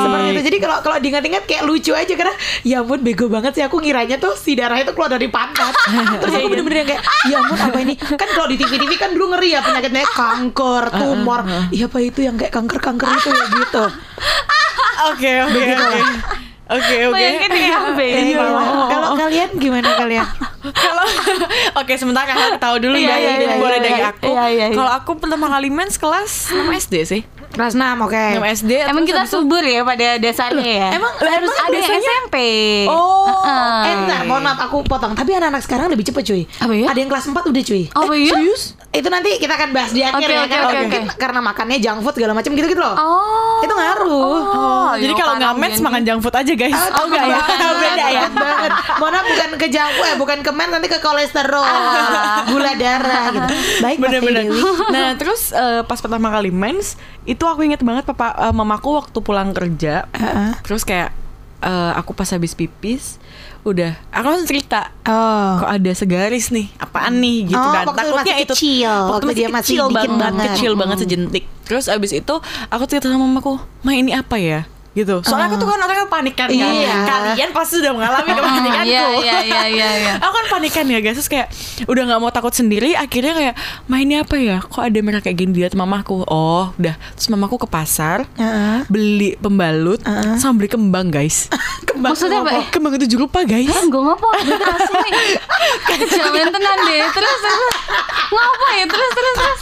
Seperti 0.00 0.26
itu. 0.26 0.40
Jadi 0.40 0.56
kalau 0.58 0.76
kalau 0.80 0.96
diingat-ingat 0.98 1.42
kayak 1.44 1.62
lucu 1.64 1.92
aja 1.92 2.12
karena 2.12 2.34
ya 2.62 2.76
ampun 2.80 3.00
bego 3.00 3.26
banget 3.26 3.52
sih 3.52 3.62
aku 3.62 3.76
ngiranya 3.78 4.16
tuh 4.16 4.32
si 4.34 4.52
darah 4.52 4.76
itu 4.76 4.92
keluar 4.92 5.10
dari 5.10 5.28
pantat. 5.28 5.72
Terus 6.20 6.34
aku 6.34 6.48
bener-bener 6.48 6.78
yang 6.80 6.88
kayak 6.88 7.02
ya 7.28 7.36
ampun 7.44 7.58
apa 7.58 7.78
ini? 7.84 7.94
Kan 7.96 8.28
kalau 8.32 8.48
di 8.48 8.56
TV-TV 8.56 8.92
kan 8.96 9.10
dulu 9.12 9.36
ngeri 9.36 9.54
ya 9.54 9.60
penyakitnya 9.60 10.04
kanker, 10.08 10.84
tumor. 10.94 11.40
Iya 11.72 11.86
apa 11.86 11.98
itu 12.00 12.20
yang 12.24 12.36
kayak 12.40 12.52
kanker-kanker 12.54 13.08
itu 13.16 13.28
ya 13.32 13.44
gitu. 13.50 13.84
Oke 15.12 15.30
oke 15.48 15.60
oke. 15.60 16.00
Oke 16.70 16.96
oke. 17.10 17.14
Bayangin 17.18 17.50
kayak 17.50 17.80
apa 17.82 18.02
ya? 18.02 18.16
Iya. 18.22 18.42
Kalau 18.86 19.08
kalian 19.18 19.50
gimana 19.58 19.90
kalian? 19.98 20.26
Kalau 20.62 21.04
oke 21.80 21.92
sebentar 21.94 22.22
kakak 22.22 22.58
tahu 22.58 22.76
dulu 22.78 22.94
Iya, 22.94 23.08
ya, 23.08 23.16
iya, 23.16 23.32
iya, 23.38 23.56
boleh 23.56 23.74
iya, 23.74 23.82
dari 23.82 23.96
iya. 23.96 24.10
aku. 24.10 24.24
Iya, 24.26 24.44
iya, 24.46 24.66
iya. 24.66 24.76
Kalau 24.76 24.92
aku 24.92 25.10
pertama 25.16 25.46
kali 25.48 25.68
mens 25.68 25.96
kelas 25.96 26.30
6 26.50 26.60
SD 26.78 26.94
sih. 27.02 27.22
Kelas 27.50 27.72
6 27.72 27.82
oke. 27.98 28.24
6 28.36 28.44
SD. 28.60 28.72
Emang 28.84 29.02
kita 29.02 29.24
subur 29.24 29.60
ya 29.60 29.82
pada 29.82 30.16
dasarnya 30.16 30.62
ya. 30.62 30.88
emang 30.94 31.12
harus 31.16 31.50
ada 31.50 31.72
biasanya- 31.72 31.98
SMP. 32.22 32.36
Oh. 32.86 33.26
Heeh. 33.26 33.80
Eh 33.82 33.94
enggak, 33.96 34.20
mohon 34.24 34.42
maaf 34.42 34.60
aku 34.60 34.84
potong. 34.84 35.12
Tapi 35.12 35.30
anak-anak 35.32 35.60
sekarang 35.60 35.88
lebih 35.88 36.04
cepet 36.04 36.22
cuy. 36.22 36.42
Apa 36.46 36.72
ya? 36.72 36.86
Ada 36.86 36.98
yang 36.98 37.10
kelas 37.10 37.24
4 37.26 37.42
udah 37.42 37.62
cuy. 37.64 37.82
Apa 37.88 38.12
ya? 38.14 38.30
Serius? 38.30 38.62
Itu 38.90 39.06
nanti 39.06 39.30
kita 39.36 39.54
akan 39.54 39.70
bahas 39.70 39.90
di 39.90 40.02
akhir 40.02 40.18
Oke, 40.20 40.30
ya 40.30 40.44
kan. 40.44 40.60
oke, 40.64 40.78
Mungkin 40.84 41.02
karena 41.14 41.40
makannya 41.40 41.78
junk 41.78 41.98
food 42.00 42.14
segala 42.16 42.32
macam 42.32 42.50
gitu-gitu 42.52 42.78
loh. 42.78 42.94
Oh. 42.94 43.58
Itu 43.60 43.72
ngaruh. 43.72 44.40
Oh, 44.50 44.90
Jadi 44.92 45.08
iya, 45.08 45.16
kalau 45.16 45.34
nggak 45.36 45.52
mens 45.56 45.78
makan 45.80 46.02
junk 46.02 46.20
food 46.20 46.34
aja 46.34 46.52
guys. 46.52 46.74
Ah, 46.74 46.98
Oh 46.98 47.04
enggak 47.06 47.24
ya? 47.24 47.38
Beda 47.72 48.06
ya. 48.10 48.20
takut 48.20 48.34
banget. 48.36 48.70
Mohon 48.98 49.12
maaf 49.12 49.26
bukan 49.26 49.48
ke 49.56 49.66
junk 49.68 49.90
food, 49.92 50.06
eh, 50.06 50.16
bukan 50.16 50.38
ke 50.40 50.49
men 50.50 50.68
nanti 50.68 50.86
ke 50.86 50.98
kolesterol, 50.98 51.64
gula 52.46 52.72
darah 52.74 53.24
gitu. 53.30 53.52
Baik 53.78 53.96
Mas 53.96 54.10
Bener-bener. 54.10 54.44
Dewi. 54.44 54.60
Nah 54.88 55.08
terus 55.14 55.50
eh, 55.50 55.82
pas 55.82 55.96
pertama 55.96 56.28
kali 56.28 56.48
mens 56.48 56.94
itu 57.22 57.42
aku 57.42 57.62
inget 57.62 57.80
banget 57.80 58.04
papa 58.04 58.32
eh, 58.40 58.50
mamaku 58.50 58.96
waktu 58.96 59.18
pulang 59.18 59.50
kerja. 59.50 60.06
Heeh. 60.10 60.50
Terus 60.60 60.82
kayak 60.82 61.10
eh, 61.60 61.92
aku 61.94 62.10
pas 62.10 62.28
habis 62.28 62.52
pipis 62.52 63.18
udah 63.60 63.92
aku 64.08 64.24
langsung 64.24 64.48
cerita 64.48 64.88
Oh. 65.04 65.60
kok 65.60 65.68
ada 65.70 65.92
segaris 65.92 66.48
nih 66.48 66.72
apaan 66.76 67.18
nih 67.18 67.44
gitu 67.44 67.60
Oh, 67.60 67.68
kan 67.68 67.84
waktu 67.84 67.98
takutnya 68.00 68.16
masih 68.32 68.40
itu 68.40 68.54
kecil, 68.54 68.92
waktu 69.04 69.26
dia 69.28 69.48
masih 69.48 69.60
kecil 69.60 69.84
dikit 69.84 69.92
banget, 69.92 70.16
banget. 70.16 70.44
kecil 70.48 70.72
banget 70.72 70.96
sejentik 70.98 71.44
terus 71.62 71.84
abis 71.86 72.12
itu 72.14 72.34
aku 72.66 72.84
cerita 72.86 73.06
sama 73.06 73.20
mamaku 73.20 73.60
ma 73.82 73.92
ini 73.92 74.14
apa 74.14 74.36
ya 74.38 74.64
gitu. 74.90 75.22
Soalnya 75.22 75.46
aku 75.48 75.56
tuh 75.56 75.66
kan 75.66 75.78
orangnya 75.78 76.06
panikan 76.06 76.48
kan. 76.48 76.58
Iya. 76.72 76.96
kalian 77.06 77.50
pasti 77.50 77.78
sudah 77.78 77.92
mengalami 77.92 78.30
kepanikanku. 78.38 78.90
Iya, 78.90 79.04
iya, 79.16 79.36
iya, 79.40 79.62
iya, 79.66 79.88
iya. 79.96 80.12
aku 80.24 80.32
kan 80.34 80.46
panikan 80.50 80.84
ya 80.84 80.98
guys. 80.98 81.14
Terus 81.16 81.30
kayak 81.30 81.46
udah 81.86 82.02
nggak 82.04 82.20
mau 82.20 82.30
takut 82.30 82.50
sendiri 82.50 82.92
akhirnya 82.92 83.32
kayak 83.32 83.54
mainnya 83.86 84.22
apa 84.22 84.34
ya? 84.34 84.58
Kok 84.58 84.82
ada 84.82 84.98
merah 84.98 85.22
kayak 85.22 85.36
gini 85.36 85.52
lihat 85.56 85.74
mamaku 85.74 86.22
oh 86.22 86.74
udah. 86.74 86.94
Terus 87.14 87.28
mamaku 87.28 87.62
ke 87.62 87.68
pasar 87.68 88.26
Heeh. 88.34 88.82
beli 88.86 89.36
pembalut 89.36 90.02
sama 90.36 90.58
beli 90.58 90.68
kembang 90.68 91.08
guys. 91.08 91.46
Kembang 91.90 92.14
Maksudnya 92.14 92.40
apa? 92.40 92.50
ngopo. 92.54 92.70
kembang 92.70 92.92
itu 92.94 93.18
rupa 93.18 93.40
guys. 93.42 93.66
Eh, 93.66 93.84
gue 93.86 93.98
ngopo, 93.98 94.30
gue 94.30 94.56
terasa 94.56 94.94
nih 95.02 95.12
Jangan 96.06 96.52
tenan 96.54 96.78
deh. 96.86 97.02
Terus, 97.10 97.38
terus. 97.40 97.74
Ngopo 98.30 98.66
ya, 98.72 98.84
terus, 98.86 99.10
terus, 99.10 99.34
terus. 99.36 99.60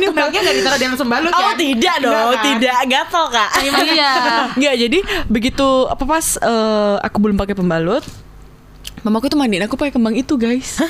Ini 0.00 0.04
kembangnya 0.08 0.40
nggak 0.40 0.56
ditaruh 0.56 0.78
dalam 0.80 0.96
sembalut 0.96 1.30
Oh 1.30 1.42
ya? 1.44 1.54
tidak 1.54 1.94
dong, 2.00 2.10
Nggak, 2.10 2.32
kan? 2.32 2.44
tidak. 2.48 2.78
Gatel 2.88 3.24
kak. 3.28 3.50
Iya. 3.60 4.09
Nggak 4.58 4.74
jadi 4.78 4.98
begitu 5.26 5.68
apa 5.86 6.04
pas 6.04 6.26
eh, 6.36 6.96
aku 7.00 7.16
belum 7.18 7.36
pakai 7.36 7.54
pembalut, 7.54 8.02
mamaku 9.00 9.26
tuh 9.26 9.36
mandiin 9.36 9.64
aku 9.64 9.74
pakai 9.74 9.90
kembang 9.90 10.14
itu 10.14 10.34
guys. 10.34 10.80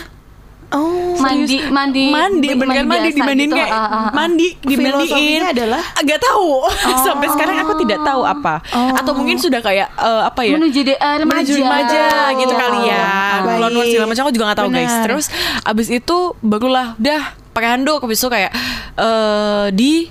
Oh. 0.71 1.19
Mandi, 1.19 1.67
mandi 1.67 2.15
mandi, 2.15 2.55
beneran 2.55 2.87
mandi 2.87 3.11
biasa 3.11 3.19
dimandiin 3.19 3.51
gitu. 3.51 3.59
kayak 3.59 3.73
Ah, 3.75 3.83
ah, 3.83 3.91
ah. 3.91 4.11
mandi 4.15 4.55
dimandiin. 4.63 5.43
Adalah? 5.43 5.83
Agak 5.99 6.23
tahu. 6.23 6.63
Sampai 7.03 7.27
sekarang 7.27 7.59
aku 7.59 7.75
tidak 7.77 7.99
tahu 8.07 8.23
apa. 8.23 8.63
Oh. 8.71 8.95
Atau 8.95 9.19
mungkin 9.19 9.35
sudah 9.35 9.59
kayak 9.59 9.91
eh, 9.91 10.23
apa 10.23 10.47
ya? 10.47 10.55
Menuju 10.55 10.81
de- 10.87 10.95
eh, 10.95 11.17
remaja. 11.19 11.43
menuju 11.43 11.53
remaja 11.59 12.03
gitu 12.39 12.55
Oh. 12.55 12.59
kali 12.63 12.81
ya. 12.87 13.03
Baik. 13.03 13.51
Keluar 13.59 13.71
luar 13.75 13.87
segala 13.91 14.07
macam 14.07 14.23
aku 14.23 14.33
juga 14.33 14.45
gak 14.47 14.59
tahu 14.63 14.69
guys. 14.71 14.87
Benar. 14.87 15.03
Terus 15.03 15.27
abis 15.67 15.89
itu 15.91 16.19
barulah 16.39 16.87
udah 16.95 17.21
pakai 17.51 17.69
handuk 17.75 17.99
habis 17.99 18.23
itu 18.23 18.29
kayak 18.31 18.51
eh 18.95 19.67
di 19.75 20.07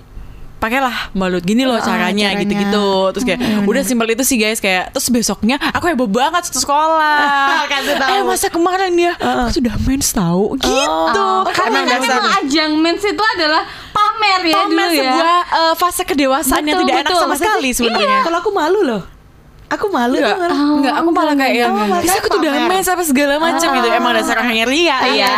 pakailah 0.60 0.92
balut 1.12 1.40
gini 1.42 1.64
loh 1.64 1.74
Ah, 1.74 1.82
caranya 1.82 2.36
gitu-gitu 2.36 2.88
terus 3.10 3.24
kayak 3.24 3.40
udah 3.64 3.82
simpel 3.82 4.08
itu 4.08 4.22
sih 4.22 4.36
guys 4.36 4.60
kayak 4.60 4.92
terus 4.92 5.08
besoknya 5.08 5.56
aku 5.70 5.88
heboh 5.88 6.06
banget 6.06 6.46
satu 6.46 6.60
sekolah 6.60 7.64
Kasih 7.72 7.96
tahu. 7.96 8.10
eh 8.10 8.22
masa 8.22 8.48
kemarin 8.48 8.94
ya 8.94 9.14
aku 9.16 9.56
sudah 9.56 9.76
mens 9.82 10.10
tahu 10.10 10.44
gitu 10.56 10.68
Oh, 10.70 11.42
karena 11.48 11.80
Emang 11.80 11.88
kan 11.88 12.00
dasar- 12.02 12.36
ajang 12.40 12.72
mens 12.76 13.02
itu 13.02 13.24
adalah 13.32 13.64
pamer 13.90 14.42
ya 14.46 14.56
pamer 14.60 14.68
dulu 14.68 14.86
ya. 14.90 15.00
sebuah 15.02 15.38
eh, 15.50 15.74
fase 15.76 16.04
kedewasaan 16.04 16.62
yang 16.62 16.76
Betul, 16.76 16.86
tidak 16.86 16.96
enak 16.98 17.08
betul. 17.08 17.20
sama 17.20 17.30
Maksudnya 17.30 17.50
sekali 17.50 17.66
Iya, 17.66 17.78
sebenarnya 17.78 18.18
kalau 18.22 18.38
aku 18.40 18.52
malu 18.52 18.80
loh. 18.82 19.02
Aku 19.70 19.86
malu 19.88 20.18
Enggak, 20.18 20.34
tuh 20.34 20.42
malah. 20.42 20.60
enggak, 20.74 20.96
aku 20.98 21.10
malah 21.10 21.36
kayak 21.36 21.54
yang 21.56 21.70
Oh, 21.70 21.78
"Guys, 21.78 21.90
makanya 21.92 22.14
aku 22.16 22.28
tuh 22.28 22.40
udah 22.40 22.52
pamer." 22.52 22.70
mens 22.72 22.88
apa 22.88 23.04
segala 23.04 23.34
macam 23.38 23.68
gitu. 23.70 23.88
Emang 23.88 24.12
dasar 24.12 24.36
orangnya 24.36 24.66
ria 24.66 24.84
ya. 24.84 24.98
Iya. 25.06 25.30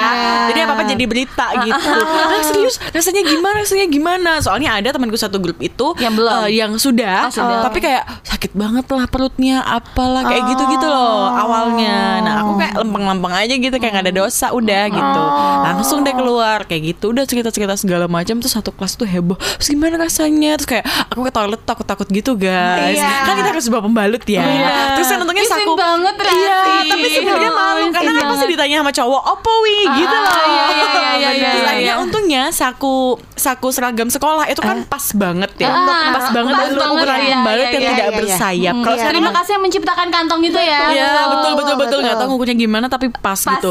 Jadi 0.48 0.60
apa-apa 0.62 0.84
jadi 0.88 1.04
berita 1.04 1.46
gitu. 1.62 1.92
Nah, 1.92 2.42
serius, 2.42 2.76
rasanya 2.88 3.22
gimana? 3.22 3.58
Rasanya 3.60 3.88
gimana? 3.88 4.32
Soalnya 4.40 4.70
ada 4.74 4.90
temanku 4.90 5.16
satu 5.16 5.36
grup 5.36 5.60
itu 5.60 5.92
Yang 5.98 6.14
belum. 6.16 6.32
eh, 6.32 6.50
yang 6.54 6.72
sudah, 6.76 7.28
Oh, 7.28 7.34
sudah. 7.34 7.60
tapi 7.62 7.80
kayak 7.80 8.04
sakit 8.24 8.52
banget 8.54 8.88
lah 8.88 9.06
perutnya, 9.06 9.62
apalah 9.62 10.24
kayak 10.24 10.44
gitu-gitu 10.48 10.86
loh 10.86 11.28
awalnya. 11.28 11.98
Nah, 12.22 12.34
aku 12.42 12.52
kayak 12.58 12.74
lempeng-lempeng 12.78 13.34
aja 13.36 13.54
gitu 13.54 13.76
kayak 13.76 13.94
gak 13.94 14.06
ada 14.06 14.16
dosa 14.16 14.48
udah 14.50 14.84
gitu. 14.88 15.24
Langsung 15.62 16.02
deh 16.02 16.14
keluar 16.14 16.64
kayak 16.64 16.96
gitu. 16.96 17.12
Udah 17.12 17.24
cerita-cerita 17.24 17.76
segala 17.76 18.08
macam 18.08 18.40
terus 18.40 18.54
satu 18.54 18.72
kelas 18.72 18.96
tuh 18.96 19.06
heboh. 19.06 19.36
Terus 19.58 19.70
gimana 19.70 20.00
rasanya? 20.00 20.56
Terus 20.56 20.70
kayak 20.70 20.86
aku 21.10 21.22
ke 21.22 21.32
toilet 21.32 21.62
takut-takut 21.62 22.08
gitu, 22.08 22.32
guys. 22.34 22.96
Iya. 22.96 23.28
Kan 23.28 23.34
kita 23.36 23.50
harus 23.52 23.68
bawa 23.68 23.84
pembalut 23.84 24.21
pembalut 24.22 24.30
ya. 24.30 24.42
Iya. 24.46 24.76
Terus 24.98 25.08
kan 25.10 25.18
untungnya 25.22 25.46
Izin 25.46 25.54
saku 25.58 25.72
banget, 25.74 26.16
Rati. 26.16 26.38
Iya, 26.38 26.60
tapi 26.88 27.08
sebenarnya 27.10 27.52
Oh, 27.52 27.58
malu 27.58 27.86
karena 27.92 28.12
kan 28.14 28.26
pasti 28.32 28.46
ditanya 28.48 28.76
sama 28.82 28.92
cowok, 28.94 29.22
"Opo 29.34 29.54
wi?" 29.66 29.78
gitu 29.92 30.16
Ah, 30.16 30.22
loh. 30.22 30.32
iya, 30.32 30.46
iya, 30.46 30.88
iya, 31.12 31.30
iya, 31.32 31.50
Terus 31.52 31.62
iya, 31.62 31.72
akhirnya 31.72 31.96
iya. 31.96 32.04
untungnya 32.04 32.42
saku 32.52 32.96
saku 33.34 33.68
seragam 33.74 34.08
sekolah 34.08 34.46
itu 34.48 34.62
kan 34.62 34.86
pas 34.86 35.06
banget 35.14 35.52
ya. 35.58 35.70
Ah, 35.72 36.14
pas 36.14 36.28
banget 36.32 36.54
pas 36.54 36.68
untuk 36.70 36.78
banget, 36.80 37.02
ukuran 37.02 37.20
iya, 37.20 37.34
pembalut 37.34 37.58
iya, 37.62 37.72
yang 37.72 37.82
iya, 37.82 37.92
tidak 37.92 38.06
iya, 38.06 38.12
iya. 38.12 38.20
bersayap. 38.22 38.74
Hmm, 38.74 38.84
Kalau 38.86 38.98
iya. 38.98 39.10
Terima 39.12 39.32
kasih 39.34 39.52
yang 39.52 39.64
menciptakan 39.64 40.08
kantong 40.08 40.42
itu 40.46 40.60
ya. 40.62 40.80
Iya 40.92 41.10
betul 41.28 41.52
betul 41.58 41.76
betul 41.78 41.98
nggak 42.02 42.16
tahu 42.16 42.28
ngukurnya 42.32 42.56
gimana 42.56 42.86
tapi 42.88 43.08
pas, 43.12 43.38
gitu. 43.38 43.70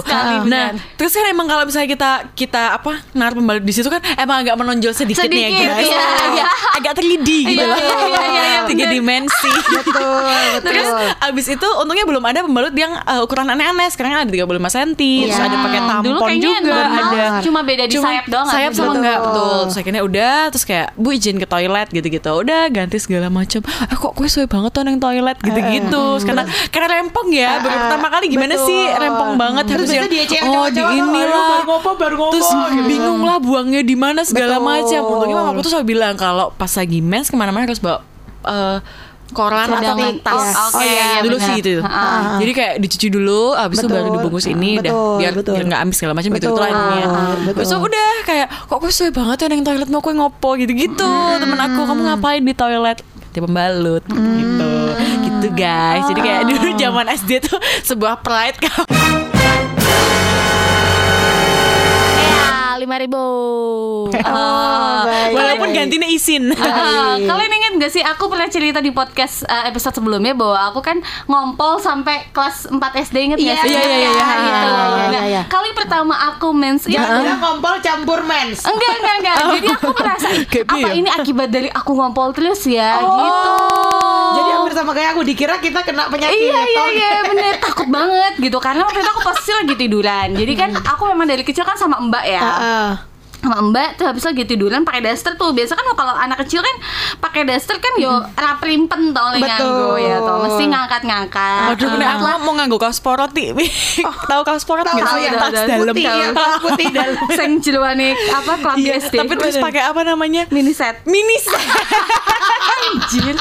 nah 0.50 0.72
terus 0.96 1.12
kan 1.12 1.26
emang 1.26 1.46
kalau 1.46 1.64
misalnya 1.64 1.88
kita 1.88 2.10
kita 2.34 2.62
apa 2.76 3.02
naruh 3.12 3.36
pembalut 3.36 3.62
di 3.62 3.72
situ 3.72 3.86
kan 3.86 4.00
emang 4.16 4.42
agak 4.42 4.54
menonjol 4.56 4.92
sedikit, 4.92 5.26
nih 5.26 5.48
ya 5.48 5.48
Sedikit, 5.50 5.68
guys. 5.68 5.86
iya, 5.86 6.04
iya. 6.32 6.44
agak 6.76 6.92
3D 6.96 7.28
gitu 7.46 7.60
Iya, 7.60 7.66
loh. 7.66 7.76
iya, 7.76 7.94
iya, 8.00 8.22
iya, 8.24 8.42
iya, 8.42 8.60
Tiga 8.66 8.84
dimensi. 8.88 9.50
betul 9.70 10.39
betul 10.50 10.70
Terus 10.70 10.88
abis 11.20 11.46
itu 11.50 11.68
untungnya 11.76 12.04
belum 12.04 12.22
ada 12.22 12.40
pembalut 12.40 12.72
yang 12.72 12.92
uh, 12.96 13.20
ukuran 13.20 13.46
aneh-aneh. 13.46 13.88
Sekarang 13.88 14.12
ada 14.16 14.26
35 14.26 14.46
cm, 14.46 14.90
terus 14.94 15.32
Iya. 15.32 15.46
ada 15.46 15.56
pakai 15.60 15.80
tampon 15.82 16.04
Dulu 16.06 16.18
kayaknya 16.20 16.50
juga, 16.54 16.74
normal, 16.80 17.04
ada 17.04 17.24
cuma 17.40 17.60
beda 17.62 17.84
di 17.84 17.96
sayap 17.96 18.24
doang, 18.26 18.46
Sayap 18.46 18.70
sama 18.70 18.84
Betul. 18.86 18.96
enggak 18.96 19.18
betul. 19.20 19.58
Terus 19.62 19.76
akhirnya 19.76 20.02
udah 20.02 20.34
terus 20.48 20.64
kayak 20.64 20.88
Bu 20.94 21.08
izin 21.10 21.36
ke 21.36 21.46
toilet 21.46 21.88
gitu-gitu. 21.90 22.30
Udah 22.32 22.60
ganti 22.68 22.96
segala 22.96 23.28
macam. 23.28 23.60
Eh 23.62 23.96
kok 23.96 24.12
gue 24.12 24.26
sesuai 24.26 24.48
banget 24.48 24.70
tuh 24.70 24.80
yang 24.82 24.98
toilet 24.98 25.36
gitu-gitu. 25.38 26.02
Terus 26.10 26.24
karena 26.24 26.42
karena 26.68 26.88
rempong 26.96 27.28
ya. 27.30 27.52
Baru 27.58 27.70
Ah, 27.70 27.80
pertama 27.82 28.06
kali 28.10 28.26
gimana 28.28 28.54
betul. 28.54 28.66
sih 28.66 28.80
rempong 28.90 29.32
banget 29.34 29.64
Terus 29.66 29.78
harus 29.80 29.90
yang 29.92 30.04
oh 30.04 30.10
di 30.10 30.18
cowok-cowok, 30.22 30.92
ini 30.92 31.20
"Ayo, 31.20 31.28
lah. 31.28 31.48
baru 31.50 31.64
ngopo, 31.66 31.90
baru 31.94 32.14
ngopo," 32.16 32.32
Terus 32.32 32.48
gitu. 32.50 32.82
bingung 32.86 33.20
lah 33.20 33.38
buangnya 33.38 33.82
di 33.82 33.94
mana 33.94 34.20
segala 34.22 34.56
macam. 34.58 35.00
Untungnya 35.02 35.36
mama 35.36 35.50
aku 35.50 35.60
tuh 35.60 35.72
selalu 35.72 35.86
bilang 35.88 36.14
kalau 36.14 36.52
pas 36.52 36.70
lagi 36.70 36.98
mens 37.00 37.26
ke 37.26 37.36
mana-mana 37.36 37.64
harus 37.64 37.78
bawa 37.78 38.00
eh, 38.42 38.78
koran 39.30 39.66
atau 39.66 39.78
Cadangan. 39.96 40.14
tas. 40.20 40.34
Oh, 40.34 40.68
oke, 40.68 40.76
Oh, 40.76 40.82
iya, 40.82 40.92
iya, 40.92 41.18
dulu 41.20 41.36
sih 41.36 41.54
gitu. 41.56 41.72
Ah. 41.80 42.36
Jadi 42.36 42.52
kayak 42.52 42.74
dicuci 42.78 43.06
dulu, 43.08 43.42
habis 43.52 43.78
itu 43.78 43.88
baru 43.88 44.08
dibungkus 44.12 44.46
ini, 44.46 44.76
Ah, 44.76 44.82
dah 44.82 44.92
betul, 44.92 45.16
biar 45.16 45.32
betul. 45.32 45.52
biar 45.54 45.64
nggak 45.66 45.80
amis 45.80 45.96
segala 45.96 46.12
macam 46.12 46.30
gitu. 46.32 46.48
Ah, 46.52 47.34
betul. 47.40 47.54
Terus 47.56 47.72
udah 47.72 48.10
kayak 48.22 48.46
kok 48.66 48.76
gue 48.76 48.90
sesuai 48.90 49.12
banget 49.12 49.36
ya 49.38 49.46
yang 49.48 49.64
toilet 49.64 49.88
mau 49.88 50.00
gue 50.00 50.14
ngopo 50.14 50.50
gitu-gitu. 50.56 51.10
Temen 51.36 51.58
aku 51.58 51.80
kamu 51.84 52.00
ngapain 52.06 52.42
di 52.42 52.54
toilet? 52.54 52.98
Dia 53.30 53.40
pembalut 53.40 54.02
gitu. 54.10 54.70
Gitu 55.22 55.46
guys. 55.52 56.02
Jadi 56.04 56.20
kayak 56.20 56.42
dulu 56.46 56.68
zaman 56.74 57.06
SD 57.08 57.30
tuh 57.40 57.58
sebuah 57.88 58.20
pride 58.20 58.58
Ya, 58.60 58.74
lima 62.80 62.96
ribu. 62.96 63.20
Oh, 64.30 65.00
baik. 65.02 65.32
Walaupun 65.32 65.68
gantinya 65.70 66.06
isin. 66.06 66.50
Ah, 66.52 67.14
kalian 67.16 67.52
ingat 67.52 67.72
gak 67.78 67.90
sih 67.90 68.02
aku 68.02 68.26
pernah 68.26 68.46
cerita 68.46 68.78
di 68.78 68.90
podcast 68.90 69.42
uh, 69.44 69.64
episode 69.64 69.92
sebelumnya 69.92 70.32
bahwa 70.32 70.58
aku 70.66 70.80
kan 70.80 70.98
ngompol 71.26 71.78
sampai 71.78 72.30
kelas 72.30 72.68
4 72.68 72.78
SD 73.02 73.16
inget 73.20 73.38
Iya, 73.38 73.52
gak 73.52 73.62
sih? 73.62 73.70
iya, 73.70 73.82
iya, 73.82 73.96
iya, 73.98 74.10
Gitu. 74.10 74.10
iya, 74.10 74.26
iya, 74.30 74.80
Nah, 74.80 75.08
iya, 75.10 75.22
iya. 75.26 75.42
kali 75.46 75.70
pertama 75.72 76.14
aku 76.28 76.48
mens 76.52 76.84
itu 76.84 76.96
bilang 76.96 77.38
ngompol 77.38 77.74
campur 77.80 78.20
mens. 78.22 78.62
Enggak, 78.62 78.92
enggak, 78.94 79.14
enggak. 79.20 79.36
Jadi 79.52 79.68
aku 79.70 79.88
merasa 79.92 80.28
"Ih, 80.30 80.44
Kayak 80.52 80.66
apa 80.68 80.88
ini 80.92 81.08
akibat 81.10 81.48
dari 81.48 81.68
aku 81.68 81.90
ngompol 81.92 82.28
terus 82.30 82.60
ya 82.64 82.98
Oh. 82.98 83.14
gitu. 83.16 83.54
Jadi 84.32 84.50
hampir 84.52 84.72
sama 84.72 84.92
kayak 84.92 85.10
aku 85.12 85.22
dikira 85.22 85.56
kita 85.58 85.80
kena 85.82 86.06
penyakit. 86.06 86.34
Iya 86.36 86.60
iya 86.64 86.80
Oh, 86.80 86.88
iya 86.88 87.10
bener 87.24 87.52
takut 87.60 87.88
banget 87.88 88.32
gitu 88.38 88.58
karena 88.58 88.82
waktu 88.82 88.98
itu 88.98 89.10
aku 89.10 89.22
posisi 89.22 89.52
lagi 89.52 89.74
tiduran 89.76 90.28
jadi 90.32 90.52
kan 90.56 90.70
aku 90.76 91.02
memang 91.06 91.26
dari 91.26 91.42
kecil 91.42 91.62
kan 91.62 91.74
sama 91.74 91.98
mbak 92.00 92.24
ya 92.24 92.40
Ah, 92.40 92.54
sama 93.40 93.72
mbak 93.72 93.96
tuh 93.96 94.04
habis 94.04 94.20
lagi 94.20 94.44
tiduran 94.44 94.84
pakai 94.84 95.00
daster 95.00 95.32
tuh 95.32 95.56
biasa 95.56 95.72
kan 95.72 95.80
kalau 95.96 96.12
anak 96.12 96.44
kecil 96.44 96.60
kan 96.60 96.76
pakai 97.24 97.48
daster 97.48 97.80
kan 97.80 97.96
yo 97.96 98.12
raprimpen 98.36 99.16
tau 99.16 99.32
oleh 99.32 99.40
nganggo 99.40 99.96
ya 99.96 100.20
tau 100.20 100.44
mesti 100.44 100.68
ngangkat-ngangkat 100.68 101.72
Aduh, 101.72 101.88
bener 101.88 102.08
aku 102.14 102.24
mau 102.44 102.52
nganggo 102.52 102.76
kaos 102.76 103.00
porot 103.00 103.32
Ti. 103.32 103.56
Tahu 104.30 104.42
kaos 104.44 104.68
porot 104.68 104.84
nggak 104.84 104.92
tahu, 105.00 105.16
sih? 105.16 105.24
ya. 105.24 105.40
Tas 105.40 105.56
dalam. 105.64 105.88
Putih, 105.88 106.04
ya, 106.04 106.28
putih 106.60 106.86
dalam. 106.92 107.16
sing 107.40 107.50
jeluane 107.64 108.12
apa 108.12 108.52
kelas 108.60 108.76
Iya, 108.76 108.92
SD 109.08 109.14
tapi 109.16 109.32
terus 109.34 109.56
pakai 109.56 109.88
apa 109.88 110.00
namanya? 110.04 110.44
mini 110.52 110.76
set 110.76 111.00
Mini 111.08 111.40
set. 111.40 111.56
anjir 112.92 113.36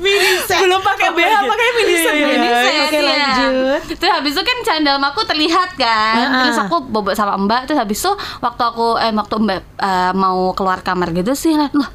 Mini 0.00 0.30
set. 0.48 0.58
Belum 0.64 0.80
pakai 0.80 1.08
BH, 1.12 1.34
pakai 1.44 1.68
mini 1.76 1.94
set. 2.00 2.14
iya, 2.16 2.26
Mini 2.26 2.48
iya. 2.48 2.60
set 2.64 2.72
Oke, 2.80 2.98
ya. 2.98 3.02
lanjut. 3.04 3.80
Terus 4.00 4.12
habis 4.16 4.32
itu 4.32 4.42
kan 4.42 4.58
candal 4.64 4.96
aku 4.98 5.20
terlihat 5.28 5.70
kan. 5.76 6.16
Ah. 6.26 6.40
Terus 6.48 6.58
aku 6.64 6.76
bobok 6.88 7.12
sama 7.12 7.36
Mbak. 7.36 7.68
Terus 7.68 7.78
habis 7.78 7.98
itu 8.00 8.12
waktu 8.40 8.62
aku 8.64 8.96
eh 8.96 9.12
waktu 9.12 9.34
Mbak 9.36 9.60
eh, 9.78 10.12
mau 10.16 10.56
keluar 10.56 10.80
kamar 10.80 11.12
gitu 11.12 11.36
sih, 11.36 11.52
loh 11.54 11.90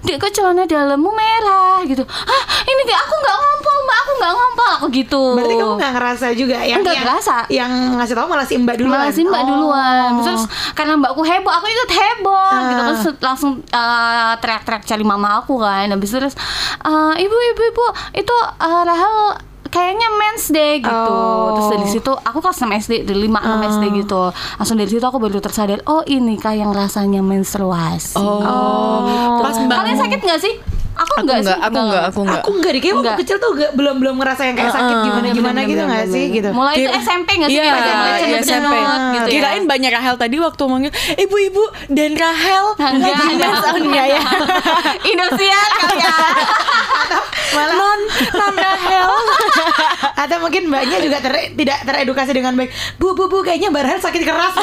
Dek 0.00 0.16
kok 0.16 0.30
celana 0.30 0.62
dalammu 0.62 1.10
merah 1.10 1.82
gitu 1.82 2.02
Hah 2.02 2.42
ini 2.62 2.82
dek 2.82 2.98
aku 2.98 3.14
nggak 3.16 3.36
ngompol 3.36 3.76
mbak 3.80 3.98
Aku 3.98 4.12
nggak 4.14 4.32
ngompol 4.32 4.68
Aku 4.72 4.86
gitu 4.90 5.22
Berarti 5.34 5.54
kamu 5.54 5.74
gak 5.76 5.92
ngerasa 5.92 6.26
juga 6.32 6.56
yang 6.60 6.80
Nggak 6.80 6.92
yang, 6.92 7.04
ngerasa. 7.04 7.34
Yang 7.48 7.70
ngasih 7.94 8.14
tahu 8.14 8.26
malah 8.26 8.44
si 8.44 8.54
Mbak 8.56 8.76
duluan. 8.76 8.94
Malah 8.94 9.10
sih 9.10 9.24
mbak 9.24 9.36
Oh. 9.38 9.46
duluan 9.48 10.10
Terus 10.22 10.42
karena 10.72 10.92
mbakku 10.94 11.22
heboh 11.22 11.52
Aku 11.52 11.66
ikut 11.66 11.90
heboh 11.90 12.38
Ah. 12.48 12.62
gitu 12.64 12.82
Terus 12.84 13.02
langsung 13.20 13.50
eh, 13.64 14.32
teriak-teriak 14.38 14.82
cari 14.84 15.02
mama 15.02 15.38
aku 15.38 15.58
kan 15.58 15.88
Habis 15.88 16.08
itu 16.08 16.18
terus 16.18 16.34
eh, 16.80 17.12
Ibu 17.18 17.36
ibu 17.52 17.62
ibu 17.66 17.84
Itu 18.14 18.34
eh, 18.56 18.82
Rahel 18.84 19.47
kayaknya 19.68 20.08
mens 20.16 20.44
deh 20.50 20.80
gitu. 20.80 21.14
Oh. 21.14 21.56
terus 21.56 21.68
dari 21.76 21.86
situ 21.88 22.12
aku 22.12 22.38
kelas 22.40 22.58
6 22.60 22.82
SD 22.88 22.92
dari 23.08 23.20
5 23.28 23.38
6 23.38 23.70
SD 23.78 23.84
gitu. 24.04 24.22
Langsung 24.32 24.76
dari 24.76 24.90
situ 24.90 25.04
aku 25.04 25.18
baru 25.20 25.38
tersadar 25.40 25.80
oh 25.88 26.02
ini 26.04 26.36
kah 26.36 26.52
yang 26.56 26.72
rasanya 26.72 27.20
menstruasi. 27.24 28.18
Oh. 28.18 29.38
Pas 29.40 29.56
Mbak 29.56 29.76
kalian 29.76 29.98
sakit 29.98 30.20
nggak 30.20 30.40
sih 30.42 30.54
aku, 30.98 31.06
Aku 31.08 31.14
enggak, 31.20 31.38
enggak, 31.38 31.54
sih 31.54 31.62
aku 31.62 31.78
enggak, 31.78 32.02
aku 32.04 32.18
enggak. 32.20 32.40
Aku 32.40 32.50
enggak 32.52 32.70
deh, 32.70 32.80
kayak 32.80 32.92
waktu 32.92 33.06
Enggak. 33.06 33.20
kecil 33.22 33.36
tuh 33.38 33.50
gak, 33.54 33.70
belum 33.72 33.94
belum 33.98 34.14
ngerasa 34.18 34.42
yang 34.42 34.56
kayak 34.56 34.72
sakit 34.72 34.90
Uh-uh. 34.90 35.06
gimana 35.06 35.26
gimana 35.30 35.54
Bener, 35.54 35.64
gitu 35.64 35.78
bener, 35.78 35.88
nggak 35.88 36.02
bener, 36.02 36.14
sih 36.14 36.24
gitu. 36.30 36.48
mulai 36.50 36.74
itu 36.76 36.90
SMP 36.98 37.28
nggak 37.34 37.48
sih 37.48 37.56
Iya, 37.56 37.64
iya, 37.64 38.38
SMP. 38.40 38.74
gitu 39.14 39.28
ya 39.28 39.32
Kirain 39.32 39.64
banyak 39.64 39.90
Rahel 39.90 40.16
tadi 40.16 40.36
waktu 40.36 40.62
manggil 40.64 40.90
Ibu-ibu 41.16 41.62
dan 41.88 42.10
Rahel 42.12 42.64
Enggak, 42.74 43.14
enggak. 43.24 43.48
mens." 43.48 43.64
Oh, 43.64 43.76
enggak 43.78 44.06
ya 44.08 44.20
Indosiar 45.10 45.70
ya 45.94 46.14
Malah 47.48 47.74
Non, 47.74 48.00
non 48.34 48.54
Rahel 48.54 49.12
atau 50.20 50.36
mungkin 50.38 50.66
mbaknya 50.66 50.98
juga 50.98 51.18
ter- 51.18 51.54
tidak 51.54 51.78
teredukasi 51.82 52.32
dengan 52.32 52.52
baik. 52.52 52.68
Bu 52.98 53.14
bu 53.14 53.26
bu 53.26 53.40
kayaknya 53.40 53.70
Mbak 53.70 53.82
Rahel 53.82 54.00
sakit 54.00 54.22
keras. 54.22 54.54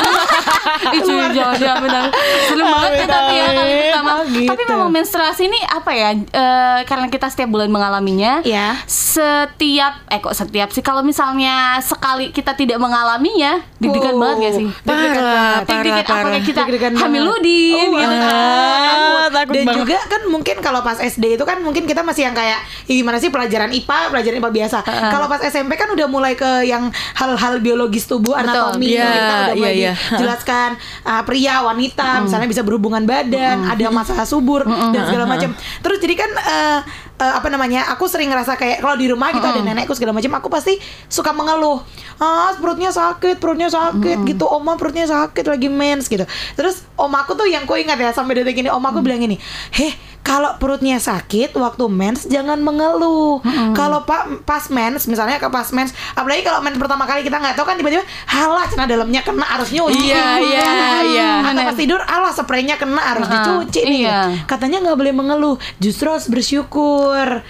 itu 0.98 1.10
jangan 1.34 1.80
benar 1.80 2.04
serem 2.46 2.68
banget 2.68 2.92
ya 2.94 3.06
tapi 3.08 3.34
ya 3.34 3.48
kali 3.50 3.74
pertama 3.82 4.10
Oh, 4.12 4.24
gitu. 4.28 4.48
tapi 4.48 4.62
memang 4.66 4.90
menstruasi 4.92 5.42
ini 5.46 5.60
apa 5.66 5.92
ya 5.92 6.10
eh, 6.28 6.80
karena 6.84 7.08
kita 7.08 7.28
setiap 7.28 7.50
bulan 7.50 7.68
mengalaminya 7.68 8.42
Ya. 8.42 8.78
setiap 8.86 9.94
eh 10.08 10.20
kok 10.20 10.34
setiap 10.34 10.70
sih 10.70 10.80
kalau 10.80 11.02
misalnya 11.02 11.80
sekali 11.80 12.30
kita 12.30 12.54
tidak 12.54 12.78
mengalaminya 12.78 13.64
deg-degan 13.78 14.14
Oh, 14.14 14.22
banget 14.22 14.38
gak 14.42 14.54
sih 14.56 14.68
Parah, 14.82 15.12
parah, 15.60 16.00
apalagi 16.02 16.42
kita 16.46 16.62
hamil 16.98 17.24
ludin 17.24 17.88
Oh, 17.88 17.96
gitu 17.96 18.16
kan 18.16 18.98
Ah, 19.16 19.28
takut 19.34 19.54
Dan 19.54 19.66
banget. 19.66 19.78
juga 19.80 19.98
kan 20.06 20.22
mungkin 20.28 20.56
kalau 20.60 20.80
pas 20.80 20.98
SD 20.98 21.36
itu 21.36 21.44
kan 21.44 21.58
mungkin 21.60 21.84
kita 21.84 22.02
masih 22.02 22.24
yang 22.24 22.34
kayak 22.34 22.60
"Ih, 22.86 23.02
gimana 23.02 23.18
sih 23.18 23.28
pelajaran 23.28 23.72
IPA, 23.72 24.00
pelajaran 24.10 24.38
IPA 24.38 24.52
biasa. 24.54 24.78
Kalau 24.86 25.26
pas 25.26 25.42
SMP 25.42 25.74
kan 25.74 25.90
udah 25.90 26.06
mulai 26.06 26.34
ke 26.34 26.46
yang 26.64 26.88
hal-hal 27.16 27.58
biologis 27.58 28.06
tubuh, 28.06 28.34
Betul. 28.34 28.46
anatomi, 28.46 28.86
Iya, 28.92 29.08
kita 29.08 29.34
udah 29.44 29.56
mulai 29.56 29.74
iya, 29.74 29.92
iya. 29.92 29.94
dijelaskan 30.12 30.70
uh, 31.04 31.22
pria, 31.24 31.56
wanita, 31.64 32.22
misalnya 32.22 32.46
bisa 32.46 32.62
berhubungan 32.62 33.04
badan, 33.04 33.66
ada 33.66 33.86
masa 33.90 34.14
subur 34.24 34.62
dan 34.64 35.02
segala 35.04 35.26
macam. 35.28 35.50
Terus 35.80 35.98
jadi 35.98 36.14
kan 36.16 36.32
uh, 36.40 36.80
uh, 37.20 37.34
apa 37.40 37.48
namanya? 37.48 37.88
Aku 37.96 38.08
sering 38.08 38.32
ngerasa 38.32 38.60
kayak 38.60 38.84
kalau 38.84 38.96
di 39.00 39.08
rumah 39.08 39.32
gitu 39.32 39.46
ada 39.46 39.62
nenekku 39.62 39.96
segala 39.96 40.16
macam, 40.16 40.32
aku 40.40 40.48
pasti 40.52 40.76
suka 41.08 41.32
mengeluh. 41.32 41.80
Ah, 42.20 42.56
perutnya 42.56 42.92
sakit, 42.92 43.40
perutnya 43.40 43.68
sakit 43.68 44.24
gitu. 44.28 44.46
Oma 44.48 44.80
perutnya 44.80 45.08
sakit 45.08 45.46
lagi 45.46 45.68
mens 45.68 46.08
gitu. 46.08 46.24
Terus 46.56 46.84
omaku 46.96 47.36
tuh 47.36 47.48
yang 47.48 47.68
ku 47.68 47.76
ingat 47.76 48.00
ya 48.00 48.12
sampai 48.16 48.40
detik 48.40 48.60
ini 48.64 48.72
omaku 48.72 49.04
bilang 49.04 49.20
gini, 49.20 49.36
"Heh, 49.76 49.92
kalau 50.26 50.58
perutnya 50.58 50.98
sakit 50.98 51.54
waktu 51.54 51.86
mens 51.86 52.26
jangan 52.26 52.58
mengeluh. 52.58 53.38
Kalau 53.78 54.10
pak 54.10 54.42
pas 54.42 54.66
mens 54.74 55.06
misalnya 55.06 55.38
ke 55.38 55.46
pas 55.54 55.70
mens, 55.70 55.94
apalagi 56.18 56.42
kalau 56.42 56.66
mens 56.66 56.82
pertama 56.82 57.06
kali 57.06 57.22
kita 57.22 57.38
nggak 57.38 57.54
tahu 57.54 57.70
kan 57.70 57.78
tiba-tiba 57.78 58.02
halah 58.26 58.66
celana 58.66 58.90
dalamnya 58.90 59.22
kena 59.22 59.46
harus 59.46 59.70
nyuci. 59.70 60.10
Iya, 60.10 60.42
iya, 60.42 60.70
iya. 61.06 61.30
Atau 61.46 61.62
pas 61.70 61.78
tidur 61.78 62.02
alah 62.02 62.34
spraynya 62.34 62.74
kena 62.82 62.98
harus 62.98 63.30
Heeh, 63.30 63.38
dicuci 63.38 63.82
nih. 63.86 64.02
iya. 64.10 64.20
Katanya 64.50 64.82
nggak 64.82 64.98
boleh 64.98 65.14
mengeluh, 65.14 65.56
justru 65.78 66.10
harus 66.10 66.26
bersyukur. 66.26 67.05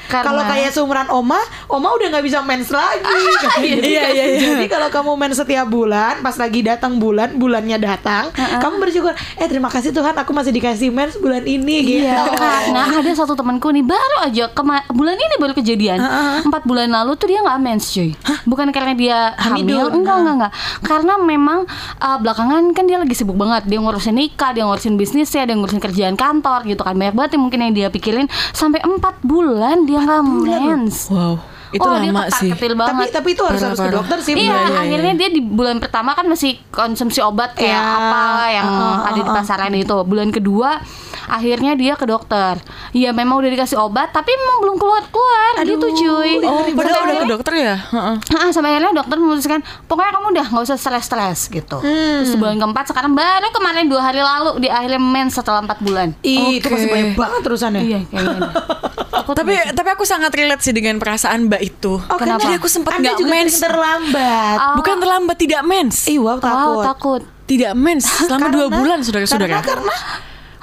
Karena- 0.05 0.25
Kalau 0.25 0.43
kayak 0.43 0.71
seumuran 0.71 1.07
oma, 1.09 1.39
oma 1.67 1.89
udah 1.91 2.07
nggak 2.09 2.23
bisa 2.23 2.39
mens 2.41 2.69
lagi. 2.69 3.03
Iya, 3.55 4.03
iya, 4.09 4.25
iya. 4.27 4.39
Jadi 4.51 4.65
kalau 4.67 4.89
kamu 4.89 5.11
mens 5.15 5.35
setiap 5.35 5.65
bulan, 5.65 6.19
pas 6.19 6.35
lagi 6.35 6.61
datang 6.61 6.97
bulan, 6.97 7.33
bulannya 7.33 7.77
datang, 7.77 8.29
kamu 8.33 8.75
bersyukur. 8.79 9.11
Eh 9.35 9.45
terima 9.45 9.67
kasih 9.67 9.89
Tuhan, 9.89 10.13
aku 10.13 10.31
masih 10.31 10.51
dikasih 10.51 10.89
mens 10.89 11.15
bulan 11.15 11.43
ini 11.43 11.75
gitu. 11.81 12.03
Iya, 12.05 12.25
Nah 12.67 12.85
ada 12.95 13.11
satu 13.13 13.33
temanku 13.33 13.69
nih 13.69 13.83
baru 13.83 14.17
aja 14.23 14.49
kema- 14.49 14.85
bulan 14.89 15.15
ini 15.15 15.35
baru 15.37 15.53
kejadian. 15.53 15.99
Empat 16.41 16.63
bulan 16.63 16.89
lalu 16.89 17.15
tuh 17.15 17.27
dia 17.27 17.39
nggak 17.39 17.59
mens 17.59 17.85
cuy. 17.89 18.11
Bukan 18.43 18.67
karena 18.69 18.93
dia 18.93 19.17
Hamidul? 19.37 19.77
hamil, 19.77 19.95
enggak 19.95 20.15
enggak 20.17 20.35
enggak. 20.35 20.51
Karena 20.81 21.13
memang 21.17 21.59
uh, 21.97 22.17
belakangan 22.17 22.63
kan 22.71 22.83
dia 22.83 22.97
lagi 22.97 23.13
sibuk 23.13 23.35
banget. 23.35 23.65
Dia 23.65 23.79
ngurusin 23.79 24.13
nikah, 24.13 24.51
dia 24.51 24.63
ngurusin 24.63 24.95
bisnisnya, 24.95 25.43
dia 25.43 25.53
ngurusin 25.53 25.79
kerjaan 25.79 26.15
kantor 26.15 26.65
gitu 26.65 26.81
kan. 26.81 26.93
Banyak 26.93 27.13
banget 27.13 27.31
yang 27.33 27.43
mungkin 27.43 27.59
yang 27.61 27.73
dia 27.73 27.87
pikirin 27.87 28.25
sampai 28.51 28.81
empat 28.81 29.21
bulan 29.21 29.44
dia 29.85 29.99
nggak 30.01 30.23
mens. 30.25 31.09
Wow, 31.13 31.37
itu 31.75 31.83
oh, 31.83 31.99
dia 31.99 32.11
lama 32.11 32.23
sih. 32.31 32.49
Tapi 32.55 32.65
banget. 32.71 33.11
tapi 33.11 33.29
itu 33.35 33.43
harus 33.43 33.61
harus 33.61 33.79
ke 33.79 33.91
dokter 33.91 34.17
sih. 34.23 34.33
Iya, 34.33 34.55
bener. 34.55 34.55
iya, 34.55 34.79
akhirnya 34.79 35.13
dia 35.19 35.29
di 35.29 35.41
bulan 35.43 35.77
pertama 35.83 36.15
kan 36.15 36.25
masih 36.25 36.55
konsumsi 36.71 37.19
obat 37.19 37.51
kayak 37.53 37.75
Iya. 37.75 37.83
apa 37.83 38.23
yang 38.47 38.67
ada 39.03 39.19
di 39.19 39.23
pasaran 39.23 39.73
itu. 39.75 39.97
Bulan 40.07 40.31
kedua 40.31 40.79
akhirnya 41.25 41.73
dia 41.75 41.93
ke 41.97 42.05
dokter. 42.05 42.55
Iya, 42.95 43.11
memang 43.11 43.41
udah 43.41 43.51
dikasih 43.51 43.77
obat 43.81 44.13
tapi 44.13 44.31
memang 44.31 44.57
belum 44.63 44.75
keluar-keluar 44.79 45.53
gitu 45.65 45.87
cuy. 46.05 46.31
Oh, 46.45 46.63
padahal 46.71 47.01
udah 47.09 47.17
ke 47.19 47.27
dokter 47.27 47.53
ya? 47.59 47.75
Heeh. 47.75 48.15
Ah, 48.39 48.49
sampai 48.53 48.77
akhirnya 48.77 48.93
dokter 48.95 49.17
memutuskan 49.19 49.59
pokoknya 49.89 50.11
kamu 50.15 50.27
udah 50.37 50.45
nggak 50.53 50.63
usah 50.69 50.77
stres-stres 50.77 51.49
gitu. 51.49 51.77
Terus 51.81 52.35
bulan 52.37 52.61
keempat 52.61 52.93
sekarang 52.93 53.17
baru 53.17 53.49
kemarin 53.51 53.85
dua 53.89 54.01
hari 54.05 54.21
lalu 54.21 54.63
di 54.63 54.69
akhirnya 54.69 55.01
mens 55.01 55.35
setelah 55.35 55.65
empat 55.65 55.81
bulan. 55.81 56.13
Ih, 56.21 56.61
itu 56.61 56.67
masih 56.69 56.87
banyak 56.87 57.17
banget 57.17 57.41
terusannya. 57.43 57.81
Iya 57.81 57.99
kayaknya. 58.07 58.39
Aku 59.15 59.31
Tapi 59.31 59.55
tapi 59.73 59.89
aku 59.95 60.03
sangat 60.03 60.29
relate 60.35 60.61
sih 60.61 60.75
dengan 60.75 60.99
perasaan 60.99 61.47
Mbak 61.47 61.61
itu. 61.65 61.93
Oh, 61.97 62.15
Kenapa? 62.15 62.41
Jadi 62.41 62.55
aku 62.55 62.67
sempat 62.67 62.95
nggak 62.95 63.17
mens. 63.21 63.57
terlambat. 63.57 64.57
Oh. 64.57 64.75
Bukan 64.77 64.95
terlambat, 64.97 65.35
tidak 65.35 65.61
mens. 65.61 66.05
Ih, 66.05 66.17
wow, 66.17 66.37
takut. 66.37 66.77
Wow, 66.77 66.85
takut. 66.85 67.21
Tidak 67.45 67.73
mens 67.73 68.05
selama 68.05 68.47
dua 68.47 68.65
Karena- 68.65 68.75
bulan 68.75 68.97
saudara-saudara. 69.01 69.59
Karena 69.59 69.65
karena 69.65 69.95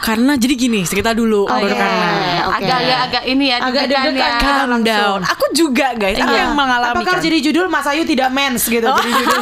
Karena 0.02 0.34
jadi 0.34 0.54
gini, 0.56 0.82
cerita 0.82 1.14
dulu 1.14 1.46
baru 1.46 1.62
Oke. 1.62 1.78
karena. 1.78 2.06
Oke. 2.44 2.58
Agak 2.58 2.80
ya 2.82 2.96
agak 3.06 3.22
ini 3.24 3.44
ya 3.46 3.56
Agak 3.60 3.86
deg-degan 3.86 4.14
ya. 4.18 4.30
Calm 4.36 4.82
down. 4.82 5.20
Aku 5.22 5.46
juga 5.52 5.94
guys, 5.94 6.18
aku 6.18 6.26
Iya. 6.28 6.42
yang 6.42 6.52
mengalami 6.52 6.90
Apa 6.92 7.06
kalau 7.06 7.18
kan. 7.18 7.22
jadi 7.22 7.38
judul 7.40 7.66
Mas 7.66 7.86
Ayu 7.86 8.02
tidak 8.02 8.28
mens 8.28 8.66
gitu 8.66 8.82
jadi 8.98 9.10
judul. 9.14 9.40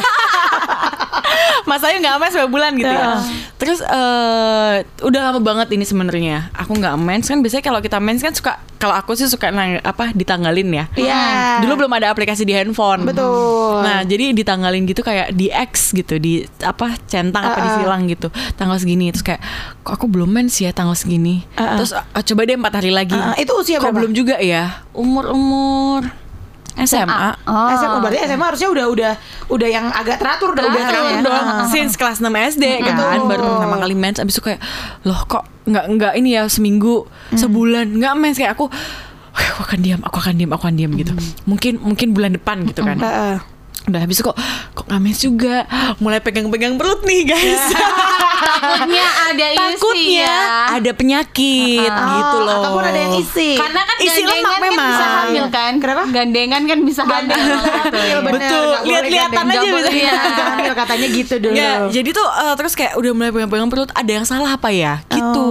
Mas 1.63 1.81
Ayu 1.81 1.97
nggak 1.97 2.13
mens 2.15 2.33
berapa 2.33 2.45
bulan 2.47 2.71
gitu 2.73 2.89
ya. 2.89 3.17
Terus 3.61 3.85
eh 3.85 4.75
udah 5.05 5.21
lama 5.29 5.37
banget 5.37 5.69
ini 5.77 5.85
sebenarnya. 5.85 6.49
Aku 6.57 6.73
nggak 6.73 6.97
mens 6.97 7.29
kan 7.29 7.45
biasanya 7.45 7.61
kalau 7.61 7.77
kita 7.77 8.01
mens 8.01 8.25
kan 8.25 8.33
suka 8.33 8.57
kalau 8.81 8.97
aku 8.97 9.13
sih 9.13 9.29
suka 9.29 9.53
nang, 9.53 9.77
apa 9.85 10.09
ditanggalin 10.17 10.65
ya. 10.73 10.85
Iya. 10.97 11.21
Dulu 11.61 11.85
belum 11.85 11.93
ada 11.93 12.09
aplikasi 12.09 12.41
di 12.41 12.57
handphone. 12.57 13.05
Betul. 13.05 13.85
Nah, 13.85 14.01
jadi 14.01 14.33
ditanggalin 14.33 14.89
gitu 14.89 15.05
kayak 15.05 15.37
di 15.37 15.53
X 15.53 15.93
gitu, 15.93 16.17
di 16.17 16.41
apa 16.65 16.97
centang 17.05 17.45
apa 17.45 17.61
Uh-uh. 17.61 17.65
disilang 17.69 18.09
gitu. 18.09 18.33
Tanggal 18.57 18.81
segini 18.81 19.13
terus 19.13 19.21
kayak 19.21 19.45
kok 19.85 19.93
aku 19.93 20.09
belum 20.09 20.33
mens 20.33 20.57
ya 20.57 20.73
tanggal 20.73 20.97
segini. 20.97 21.45
Uh-uh. 21.53 21.77
Terus 21.77 21.93
ah, 21.93 22.23
coba 22.25 22.41
deh 22.49 22.57
empat 22.57 22.73
hari 22.81 22.89
lagi. 22.89 23.13
Uh-uh. 23.13 23.37
Itu 23.37 23.53
usia 23.61 23.77
Kok 23.77 23.93
berapa? 23.93 23.97
belum 24.01 24.11
juga 24.17 24.41
ya? 24.41 24.81
Umur-umur 24.97 26.09
SMA. 26.77 27.35
Oh. 27.43 27.67
SMA 27.73 27.97
berarti 27.99 28.17
SMA 28.23 28.45
harusnya 28.45 28.69
udah 28.69 28.85
udah 28.87 29.11
udah 29.47 29.67
yang 29.67 29.85
agak 29.89 30.17
teratur 30.17 30.55
udah 30.55 30.63
udah 30.63 30.81
Teratur 30.81 31.19
dong. 31.21 31.45
since 31.67 31.93
kelas 31.95 32.19
6 32.19 32.27
SD 32.27 32.63
kan 32.79 32.95
Betul. 32.95 33.27
baru 33.27 33.43
pertama 33.55 33.75
kali 33.77 33.93
mens 33.93 34.17
abis 34.17 34.39
itu 34.39 34.43
kayak 34.43 34.61
loh 35.03 35.19
kok 35.25 35.43
nggak 35.63 35.85
nggak 35.91 36.13
ini 36.15 36.29
ya 36.35 36.47
seminggu 36.47 37.05
sebulan? 37.31 37.91
Nggak 37.95 38.13
mens 38.15 38.37
kayak 38.37 38.55
aku 38.55 38.65
"Wah, 39.31 39.45
aku 39.51 39.61
akan 39.63 39.79
diam 39.79 40.01
aku 40.03 40.17
akan 40.19 40.33
diam 40.35 40.51
aku 40.51 40.63
akan 40.65 40.75
diam 40.75 40.91
gitu. 40.95 41.11
Mungkin 41.45 41.79
mungkin 41.79 42.07
bulan 42.11 42.31
depan 42.33 42.63
gitu 42.65 42.83
kan. 42.83 42.97
Heeh. 42.97 43.35
Udah 43.81 43.99
habis 43.99 44.19
kok 44.19 44.37
kok 44.71 44.85
nggak 44.85 45.01
mens 45.01 45.19
juga 45.19 45.65
mulai 45.97 46.19
pegang-pegang 46.19 46.77
perut 46.77 47.01
nih 47.01 47.21
guys 47.25 47.63
Takutnya 48.41 49.05
ada 49.23 49.47
isi 49.47 49.59
takutnya 49.59 50.25
ya. 50.25 50.41
ada 50.73 50.91
penyakit 50.91 51.89
gitu 51.91 52.35
Oh, 52.35 52.41
loh 52.41 52.57
Ataupun 52.57 52.83
ada 52.83 52.99
yang 52.99 53.13
isi. 53.15 53.53
Karena 53.53 53.81
kan 53.81 53.95
Isi 53.97 54.21
gandengan 54.21 54.33
lemak 54.35 54.49
kan 54.51 54.61
memang. 54.63 54.87
bisa 54.87 55.05
hamil 55.07 55.45
kan. 55.47 55.71
Kenapa? 55.77 56.03
Gandengan 56.09 56.61
kan 56.63 56.79
bisa 56.81 57.01
hamil. 57.03 57.37
Betul. 58.23 58.65
Boleh 58.65 58.81
Lihat-lihatan 58.83 59.45
aja 59.45 59.67
boleh 59.67 59.91
bisa. 59.91 60.41
hamil 60.47 60.73
katanya 60.73 61.07
gitu 61.11 61.33
dulu. 61.37 61.53
Ya, 61.53 61.71
jadi 61.87 62.09
tuh 62.11 62.27
eh, 62.27 62.53
terus 62.55 62.73
kayak 62.73 62.93
udah 62.95 63.11
mulai 63.11 63.29
pegang-pegang 63.31 63.69
perut 63.69 63.91
ada 63.93 64.11
yang 64.11 64.25
salah 64.25 64.51
apa 64.51 64.69
ya 64.69 65.05
gitu. 65.07 65.49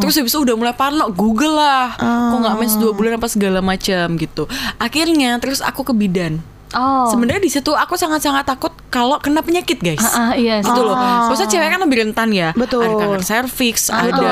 Terus 0.00 0.14
habis 0.16 0.32
itu 0.32 0.40
udah 0.40 0.54
mulai 0.54 0.72
parno, 0.72 1.08
Google 1.10 1.54
lah. 1.54 1.96
Kok 1.96 2.38
nggak 2.40 2.56
mens 2.56 2.74
dua 2.76 2.92
bulan 2.92 3.16
apa 3.16 3.26
segala 3.26 3.60
macam 3.60 4.16
gitu. 4.16 4.48
Akhirnya 4.76 5.36
terus 5.36 5.60
aku 5.60 5.82
ke 5.82 5.92
bidan. 5.92 6.40
Oh. 6.70 7.10
Sebenarnya 7.10 7.42
di 7.42 7.50
situ 7.50 7.74
aku 7.74 7.98
sangat-sangat 7.98 8.46
takut 8.46 8.70
kalau 8.94 9.18
kena 9.18 9.42
penyakit, 9.42 9.82
guys. 9.82 10.02
Ah, 10.02 10.30
ah, 10.30 10.32
iya. 10.38 10.62
Gitu 10.62 10.80
loh. 10.82 10.94
Maksudnya 10.94 11.50
cewek 11.50 11.68
kan 11.74 11.80
lebih 11.82 11.96
rentan 12.06 12.28
ya. 12.30 12.54
Betul. 12.54 12.86
Ada 12.86 12.94
kanker 12.94 13.22
serviks, 13.26 13.90
ada 13.90 14.30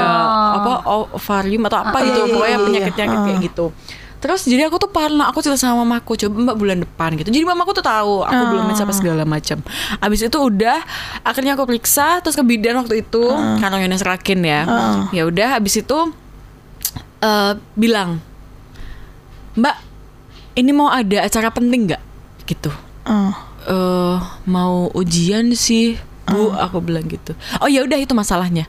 apa 0.58 0.72
ovarium 1.14 1.66
atau 1.66 1.78
apa 1.82 1.98
gitu. 2.06 2.20
iya, 2.22 2.26
iya, 2.26 2.34
Pokoknya 2.34 2.58
iya, 2.58 2.66
penyakit-penyakit 2.66 3.18
kayak 3.26 3.38
gitu. 3.50 3.66
Terus 4.18 4.42
jadi 4.50 4.66
aku 4.66 4.82
tuh 4.82 4.90
parno, 4.90 5.22
aku 5.22 5.38
cerita 5.46 5.62
sama 5.62 5.86
mamaku, 5.86 6.18
coba 6.18 6.50
mbak 6.50 6.56
bulan 6.58 6.78
depan 6.82 7.14
gitu. 7.14 7.30
Jadi 7.30 7.46
mamaku 7.46 7.70
tuh 7.70 7.86
tahu 7.86 8.26
aku 8.26 8.42
belum 8.50 8.66
mens 8.66 8.82
apa 8.82 8.90
segala 8.90 9.22
macam. 9.22 9.62
Abis 10.02 10.26
itu 10.26 10.38
udah, 10.38 10.82
akhirnya 11.22 11.54
aku 11.54 11.70
periksa, 11.70 12.18
terus 12.18 12.34
ke 12.34 12.42
bidan 12.42 12.82
waktu 12.82 13.06
itu, 13.06 13.30
karena 13.62 13.78
Yones 13.78 14.02
Rakin 14.02 14.42
ya. 14.42 14.60
Ya 15.14 15.22
udah, 15.22 15.62
abis 15.62 15.86
itu 15.86 15.98
eh 17.22 17.52
bilang, 17.78 18.18
Mbak, 19.54 19.76
ini 20.58 20.70
mau 20.74 20.90
ada 20.90 21.22
acara 21.22 21.54
penting 21.54 21.94
nggak? 21.94 22.02
Gitu. 22.48 22.72
Oh. 23.04 23.32
eh 23.62 24.16
mau 24.44 24.88
ujian 24.92 25.52
sih 25.52 26.00
bu 26.24 26.48
aku 26.50 26.80
bilang 26.80 27.04
gitu. 27.04 27.36
Oh 27.58 27.68
ya 27.68 27.84
udah 27.84 27.96
itu 27.96 28.12
masalahnya. 28.12 28.64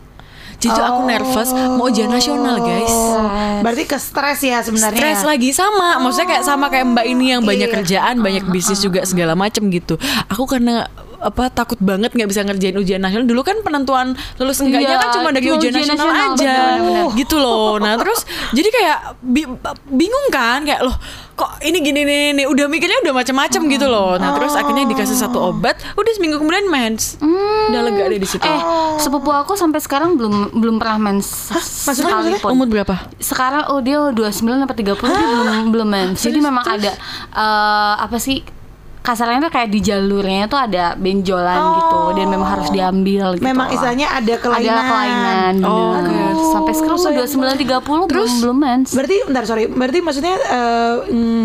Jadi 0.60 0.76
tuh 0.76 0.84
aku 0.84 1.08
nervous 1.08 1.50
mau 1.56 1.88
ujian 1.88 2.08
nasional 2.08 2.60
guys. 2.60 2.92
Oh, 2.92 3.24
berarti 3.64 3.84
ke 3.86 3.96
stres 3.96 4.44
ya 4.44 4.60
sebenarnya. 4.60 4.92
Stres 4.92 5.22
lagi 5.24 5.56
sama, 5.56 5.96
maksudnya 5.98 6.28
kayak 6.30 6.44
sama 6.44 6.68
kayak 6.68 6.84
Mbak 6.90 7.06
ini 7.08 7.26
yang 7.32 7.42
banyak 7.42 7.68
Iya. 7.68 7.76
kerjaan, 7.80 8.16
banyak 8.20 8.44
bisnis 8.46 8.80
juga 8.80 9.00
segala 9.04 9.34
macem 9.34 9.64
gitu. 9.70 9.96
Aku 10.28 10.44
karena 10.44 10.84
apa 11.20 11.48
takut 11.50 11.80
banget 11.80 12.12
nggak 12.12 12.28
bisa 12.28 12.44
ngerjain 12.44 12.76
ujian 12.76 13.00
nasional. 13.00 13.24
Dulu 13.24 13.40
kan 13.40 13.60
penentuan 13.60 14.20
lulus 14.36 14.60
enggaknya 14.60 14.96
Iya, 14.96 15.00
kan 15.00 15.10
cuma 15.16 15.30
dari 15.32 15.48
ujian, 15.48 15.72
ujian 15.72 15.88
nasional, 15.88 16.08
nasional, 16.08 16.36
aja. 16.36 16.52
Bener-bener. 16.76 17.08
gitu 17.16 17.36
loh. 17.36 17.76
Nah 17.78 17.94
terus 17.96 18.20
jadi 18.52 18.68
kayak 18.70 18.98
bi- 19.22 19.60
bingung 19.90 20.28
kan? 20.30 20.64
Kayak 20.64 20.84
loh 20.84 20.96
kok 21.40 21.64
ini 21.64 21.78
gini 21.80 22.02
nih, 22.04 22.24
nih 22.36 22.46
udah 22.52 22.68
mikirnya 22.68 23.00
udah 23.08 23.16
macam-macam 23.16 23.62
gitu 23.72 23.88
loh. 23.88 24.20
Nah 24.20 24.36
terus 24.36 24.52
akhirnya 24.60 24.84
dikasih 24.92 25.16
satu 25.16 25.40
obat. 25.40 25.80
Udah 25.96 26.12
seminggu 26.12 26.36
kemudian 26.36 26.68
mens. 26.68 27.16
Udah 27.72 27.82
lega 27.88 28.12
deh 28.12 28.20
di 28.20 28.28
situ. 28.28 28.44
Eh, 28.44 28.62
sepupu 29.00 29.32
aku 29.32 29.56
sampai 29.56 29.80
sekarang 29.80 30.20
belum 30.20 30.60
belum 30.60 30.76
pernah 30.76 31.00
mens 31.00 31.48
maksudnya, 31.88 32.20
maksudnya? 32.20 32.52
umur 32.52 32.68
berapa? 32.68 32.96
Sekarang 33.24 33.72
oh 33.72 33.80
dia 33.80 34.12
29 34.12 34.68
apa 34.68 34.74
30 34.76 35.00
dia 35.00 35.28
belum 35.32 35.72
belum 35.72 35.88
mens. 35.88 36.20
Jadi 36.20 36.40
memang 36.44 36.68
ada 36.68 36.92
eh, 37.32 37.94
apa 38.04 38.20
sih 38.20 38.59
kasarnya 39.00 39.40
tuh 39.42 39.50
kayak 39.50 39.70
di 39.70 39.80
jalurnya 39.80 40.46
tuh 40.46 40.60
ada 40.60 40.94
benjolan 40.94 41.60
gitu 41.74 42.00
dan 42.14 42.26
memang 42.28 42.48
harus 42.50 42.68
diambil 42.70 43.34
gitu. 43.34 43.44
Memang 43.44 43.68
istilahnya 43.70 44.08
ada 44.12 44.34
kelainan. 44.36 44.70
ada 44.70 44.84
kelainan 44.86 45.54
Oh, 45.64 45.96
bener. 45.98 46.34
Sampai 46.50 46.74
sekarang 46.74 46.98
Oh, 46.98 47.06
udah 47.06 47.26
sayang 47.26 47.58
29 47.58 47.64
30 48.06 48.12
belum 48.12 48.30
belum 48.42 48.58
mens. 48.58 48.90
Berarti 48.92 49.16
bentar 49.24 49.44
sorry, 49.44 49.66
berarti 49.66 50.00
maksudnya 50.00 50.36
eh, 50.36 50.94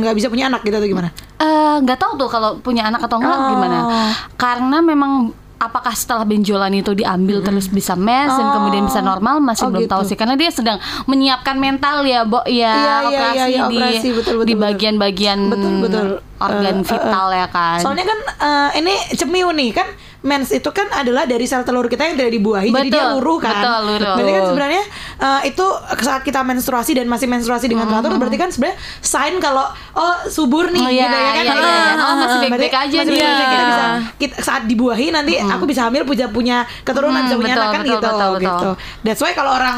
nggak 0.00 0.14
bisa 0.14 0.26
punya 0.28 0.46
anak 0.46 0.60
gitu 0.60 0.74
atau 0.74 0.86
gimana? 0.86 1.08
Eh, 1.36 1.76
nggak 1.80 1.98
tahu 1.98 2.12
tuh 2.16 2.28
kalau 2.28 2.58
punya 2.58 2.84
anak 2.84 3.00
atau 3.00 3.16
enggak 3.16 3.36
Oh. 3.36 3.48
gimana. 3.50 3.78
Karena 4.34 4.78
memang 4.80 5.12
apakah 5.64 5.92
setelah 5.92 6.22
benjolan 6.22 6.72
itu 6.72 6.92
diambil 6.92 7.40
terus 7.40 7.66
bisa 7.66 7.96
dan 8.30 8.46
Oh. 8.46 8.52
kemudian 8.60 8.84
bisa 8.84 9.00
normal? 9.00 9.40
Masih 9.40 9.66
Oh, 9.66 9.70
belum 9.72 9.84
gitu. 9.84 9.92
tahu 9.92 10.02
sih 10.04 10.16
karena 10.16 10.34
dia 10.34 10.50
sedang 10.50 10.78
menyiapkan 11.04 11.56
mental 11.56 12.04
ya, 12.04 12.22
Bo. 12.22 12.44
Ya 12.44 12.72
iya, 12.74 12.94
operasi, 13.04 13.36
iya, 13.36 13.44
iya, 13.48 13.62
di 13.66 13.76
operasi, 13.76 14.08
betul, 14.12 14.34
betul, 14.40 14.48
di 14.48 14.54
bagian-bagian 14.54 15.38
organ 16.38 16.76
eh, 16.80 16.84
vital 16.84 17.26
ya 17.32 17.46
kan. 17.48 17.78
Soalnya 17.80 18.04
kan 18.04 18.18
eh, 18.40 18.68
ini 18.82 18.94
cemiu 19.14 19.48
nih 19.50 19.70
kan 19.72 19.88
mens 20.24 20.48
itu 20.48 20.66
kan 20.68 20.88
adalah 20.90 21.24
dari 21.24 21.44
sel 21.44 21.60
telur 21.60 21.84
kita 21.84 22.00
yang 22.02 22.16
tidak 22.16 22.32
dibuahi 22.32 22.72
jadi 22.72 22.88
dia 22.88 22.96
Betul, 23.04 23.12
luruh 23.14 23.38
kan. 23.38 23.54
betul, 23.54 23.80
luruh. 23.86 24.14
Berarti 24.14 24.32
kan 24.32 24.44
sebenarnya 24.48 24.82
eh, 25.18 25.40
itu 25.46 25.66
saat 26.00 26.22
kita 26.22 26.40
menstruasi 26.40 26.92
dan 26.94 27.04
masih 27.04 27.26
menstruasi 27.26 27.66
dengan 27.66 27.84
teratur 27.86 28.16
berarti 28.16 28.34
kan 28.34 28.48
sebenarnya 28.48 28.74
sign 28.98 29.36
kalau 29.38 29.68
oh 29.92 30.16
subur 30.26 30.68
nih 30.68 30.80
Oh, 30.80 30.88
iya, 30.88 31.04
gitu 31.04 31.12
ya 31.14 31.20
kan. 31.22 31.34
iya, 31.36 31.54
iya. 31.54 31.92
Oh, 32.02 32.14
masih 32.18 32.38
baik-baik 32.42 32.72
aja 32.74 32.96
masih 32.98 33.12
aja. 33.12 33.12
kita 33.12 33.28
Iya. 33.44 33.60
bisa 33.62 33.86
kita, 34.16 34.36
saat 34.40 34.62
dibuahi 34.64 35.06
nanti 35.08 35.36
aku 35.38 35.64
bisa 35.64 35.84
hamil 35.84 36.02
punya 36.02 36.26
punya 36.26 36.56
keturunan 36.82 37.14
Hmm, 37.14 37.26
bisa 37.26 37.36
punya 37.36 37.52
betul, 37.52 37.62
anak 37.62 37.70
kan 37.70 37.80
betul, 37.80 37.92
gitu 37.92 38.06
betul, 38.06 38.30
betul. 38.30 38.40
gitu. 38.42 38.70
That's 39.02 39.20
why 39.20 39.32
kalau 39.32 39.52
orang 39.52 39.76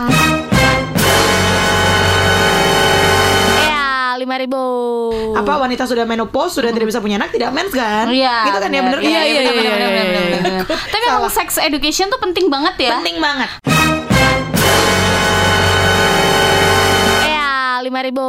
lima 4.27 4.43
ribu. 4.43 4.63
apa 5.39 5.53
wanita 5.57 5.87
sudah 5.87 6.03
menopause 6.03 6.59
sudah 6.59 6.75
tidak 6.75 6.91
bisa 6.91 6.99
punya 6.99 7.15
anak 7.15 7.31
tidak 7.31 7.55
mens 7.55 7.71
kan? 7.71 8.11
Iya. 8.11 8.37
Gitu 8.45 8.59
kan 8.59 8.69
ya 8.69 8.75
Iya, 8.75 8.83
kan? 8.83 8.99
iya, 8.99 9.21
iya, 9.23 9.41
iya, 9.41 9.53
iya, 9.55 10.03
iya. 10.35 10.61
Tapi 10.67 11.05
emang 11.07 11.31
sex 11.31 11.63
education 11.63 12.11
tuh 12.11 12.19
penting 12.19 12.51
banget 12.51 12.75
ya. 12.83 12.99
Penting 12.99 13.23
banget. 13.23 13.47
Ya, 17.23 17.47
lima 17.81 18.03
ribu. 18.03 18.27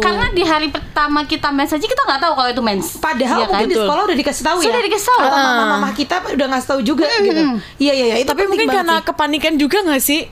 Karena 0.00 0.26
di 0.30 0.42
hari 0.42 0.66
pertama 0.66 1.22
kita 1.22 1.50
mens 1.50 1.70
aja 1.70 1.84
kita 1.84 2.02
nggak 2.02 2.20
tahu 2.20 2.32
kalau 2.34 2.50
itu 2.50 2.58
mens. 2.60 2.98
Padahal 2.98 3.38
kan? 3.40 3.54
mungkin 3.54 3.66
di 3.66 3.74
Betul. 3.74 3.86
sekolah 3.86 4.02
udah 4.04 4.16
dikasih 4.18 4.42
tahu 4.42 4.58
ya. 4.58 4.66
Sudah 4.66 4.82
dikasih 4.82 5.06
tahu. 5.06 5.20
Atau 5.20 5.38
mama-mama 5.38 5.88
kita 5.92 6.14
udah 6.26 6.46
ngasih 6.50 6.68
tahu 6.68 6.80
juga 6.82 7.06
gitu. 7.22 7.42
Iya 7.78 7.92
iya 7.94 8.06
iya 8.16 8.26
tapi 8.26 8.50
mungkin 8.50 8.66
karena 8.66 8.98
sih. 8.98 9.06
kepanikan 9.06 9.54
juga 9.54 9.78
nggak 9.80 10.02
sih 10.02 10.26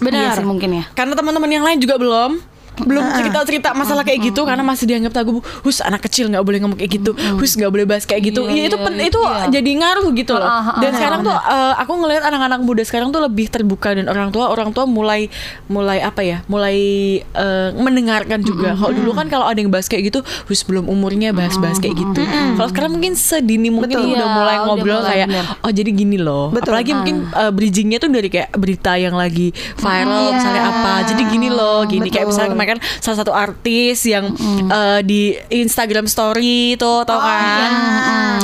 benar. 0.00 0.32
Iya 0.34 0.42
sih 0.42 0.46
mungkin 0.48 0.70
ya. 0.74 0.84
karena 0.90 1.12
teman-teman 1.12 1.46
yang 1.46 1.62
lain 1.62 1.78
juga 1.78 1.94
belum 1.94 2.40
belum 2.80 3.04
cerita-cerita 3.12 3.74
masalah 3.76 4.06
kayak 4.06 4.32
gitu 4.32 4.46
karena 4.46 4.62
masih 4.64 4.86
dianggap 4.88 5.12
tabu. 5.12 5.42
Hus 5.66 5.82
anak 5.82 6.06
kecil 6.06 6.30
nggak 6.30 6.44
boleh 6.44 6.58
ngomong 6.62 6.78
kayak 6.78 7.02
gitu. 7.02 7.12
Hus 7.36 7.58
nggak 7.58 7.70
boleh 7.70 7.86
bahas 7.86 8.04
kayak 8.08 8.32
gitu. 8.32 8.46
Iya, 8.46 8.52
Iya 8.54 8.62
itu 8.72 8.76
iya, 8.78 8.84
pen- 8.86 8.98
iya. 9.00 9.08
itu 9.08 9.20
jadi 9.52 9.70
ngaruh 9.80 10.08
gitu 10.16 10.32
loh. 10.36 10.48
Ah, 10.48 10.60
ah, 10.60 10.80
Dan 10.80 10.90
ah, 10.92 10.96
sekarang 10.96 11.20
tuh 11.26 11.36
eh, 11.36 11.74
aku 11.76 11.92
ngelihat 12.00 12.22
anak-anak 12.24 12.60
muda 12.64 12.82
sekarang 12.86 13.08
tuh 13.10 13.20
lebih 13.24 13.46
terbuka 13.52 13.92
dan 13.92 14.06
orang 14.08 14.30
tua 14.32 14.48
orang 14.48 14.70
tua 14.72 14.84
mulai 14.88 15.28
mulai 15.66 16.00
apa 16.00 16.20
ya? 16.24 16.40
Mulai 16.46 16.76
eh, 17.22 17.68
mendengarkan 17.76 18.40
juga. 18.40 18.76
Kalau 18.76 18.92
dulu 18.94 19.10
kan 19.12 19.26
kalau 19.28 19.46
ada 19.48 19.58
yang 19.60 19.68
bahas 19.72 19.90
kayak 19.90 20.12
gitu, 20.12 20.20
hus 20.48 20.60
belum 20.64 20.88
umurnya 20.88 21.34
bahas-bahas 21.36 21.78
kayak 21.80 21.96
gitu. 21.98 22.22
Kalau 22.56 22.68
sekarang 22.70 22.96
mungkin 22.96 23.14
sedini 23.16 23.68
mungkin 23.68 23.96
Betul. 23.96 24.16
udah 24.16 24.28
mulai 24.30 24.56
udah 24.56 24.66
ngobrol 24.66 25.00
mulai 25.00 25.10
kayak 25.12 25.28
bener. 25.30 25.44
oh 25.64 25.70
jadi 25.70 25.90
gini 25.92 26.16
loh. 26.20 26.48
Betul. 26.52 26.72
Apalagi 26.74 26.90
mungkin 26.96 27.16
uh, 27.32 27.52
bridgingnya 27.52 27.98
tuh 28.00 28.10
dari 28.10 28.28
kayak 28.28 28.50
berita 28.56 28.92
yang 28.96 29.14
lagi 29.14 29.52
viral 29.76 30.34
misalnya 30.34 30.62
apa. 30.68 30.92
Jadi 31.10 31.22
gini 31.28 31.48
loh, 31.48 31.84
gini 31.86 32.08
kayak 32.08 32.26
misalnya 32.30 32.52
kan 32.70 32.78
salah 32.98 33.18
satu 33.18 33.32
artis 33.32 34.04
yang 34.04 34.30
uh, 34.66 35.00
di 35.00 35.32
Instagram 35.50 36.06
story 36.06 36.74
itu 36.74 36.92
tau 37.02 37.12
Oh, 37.12 37.22
kan. 37.22 37.36
iya. 37.60 37.68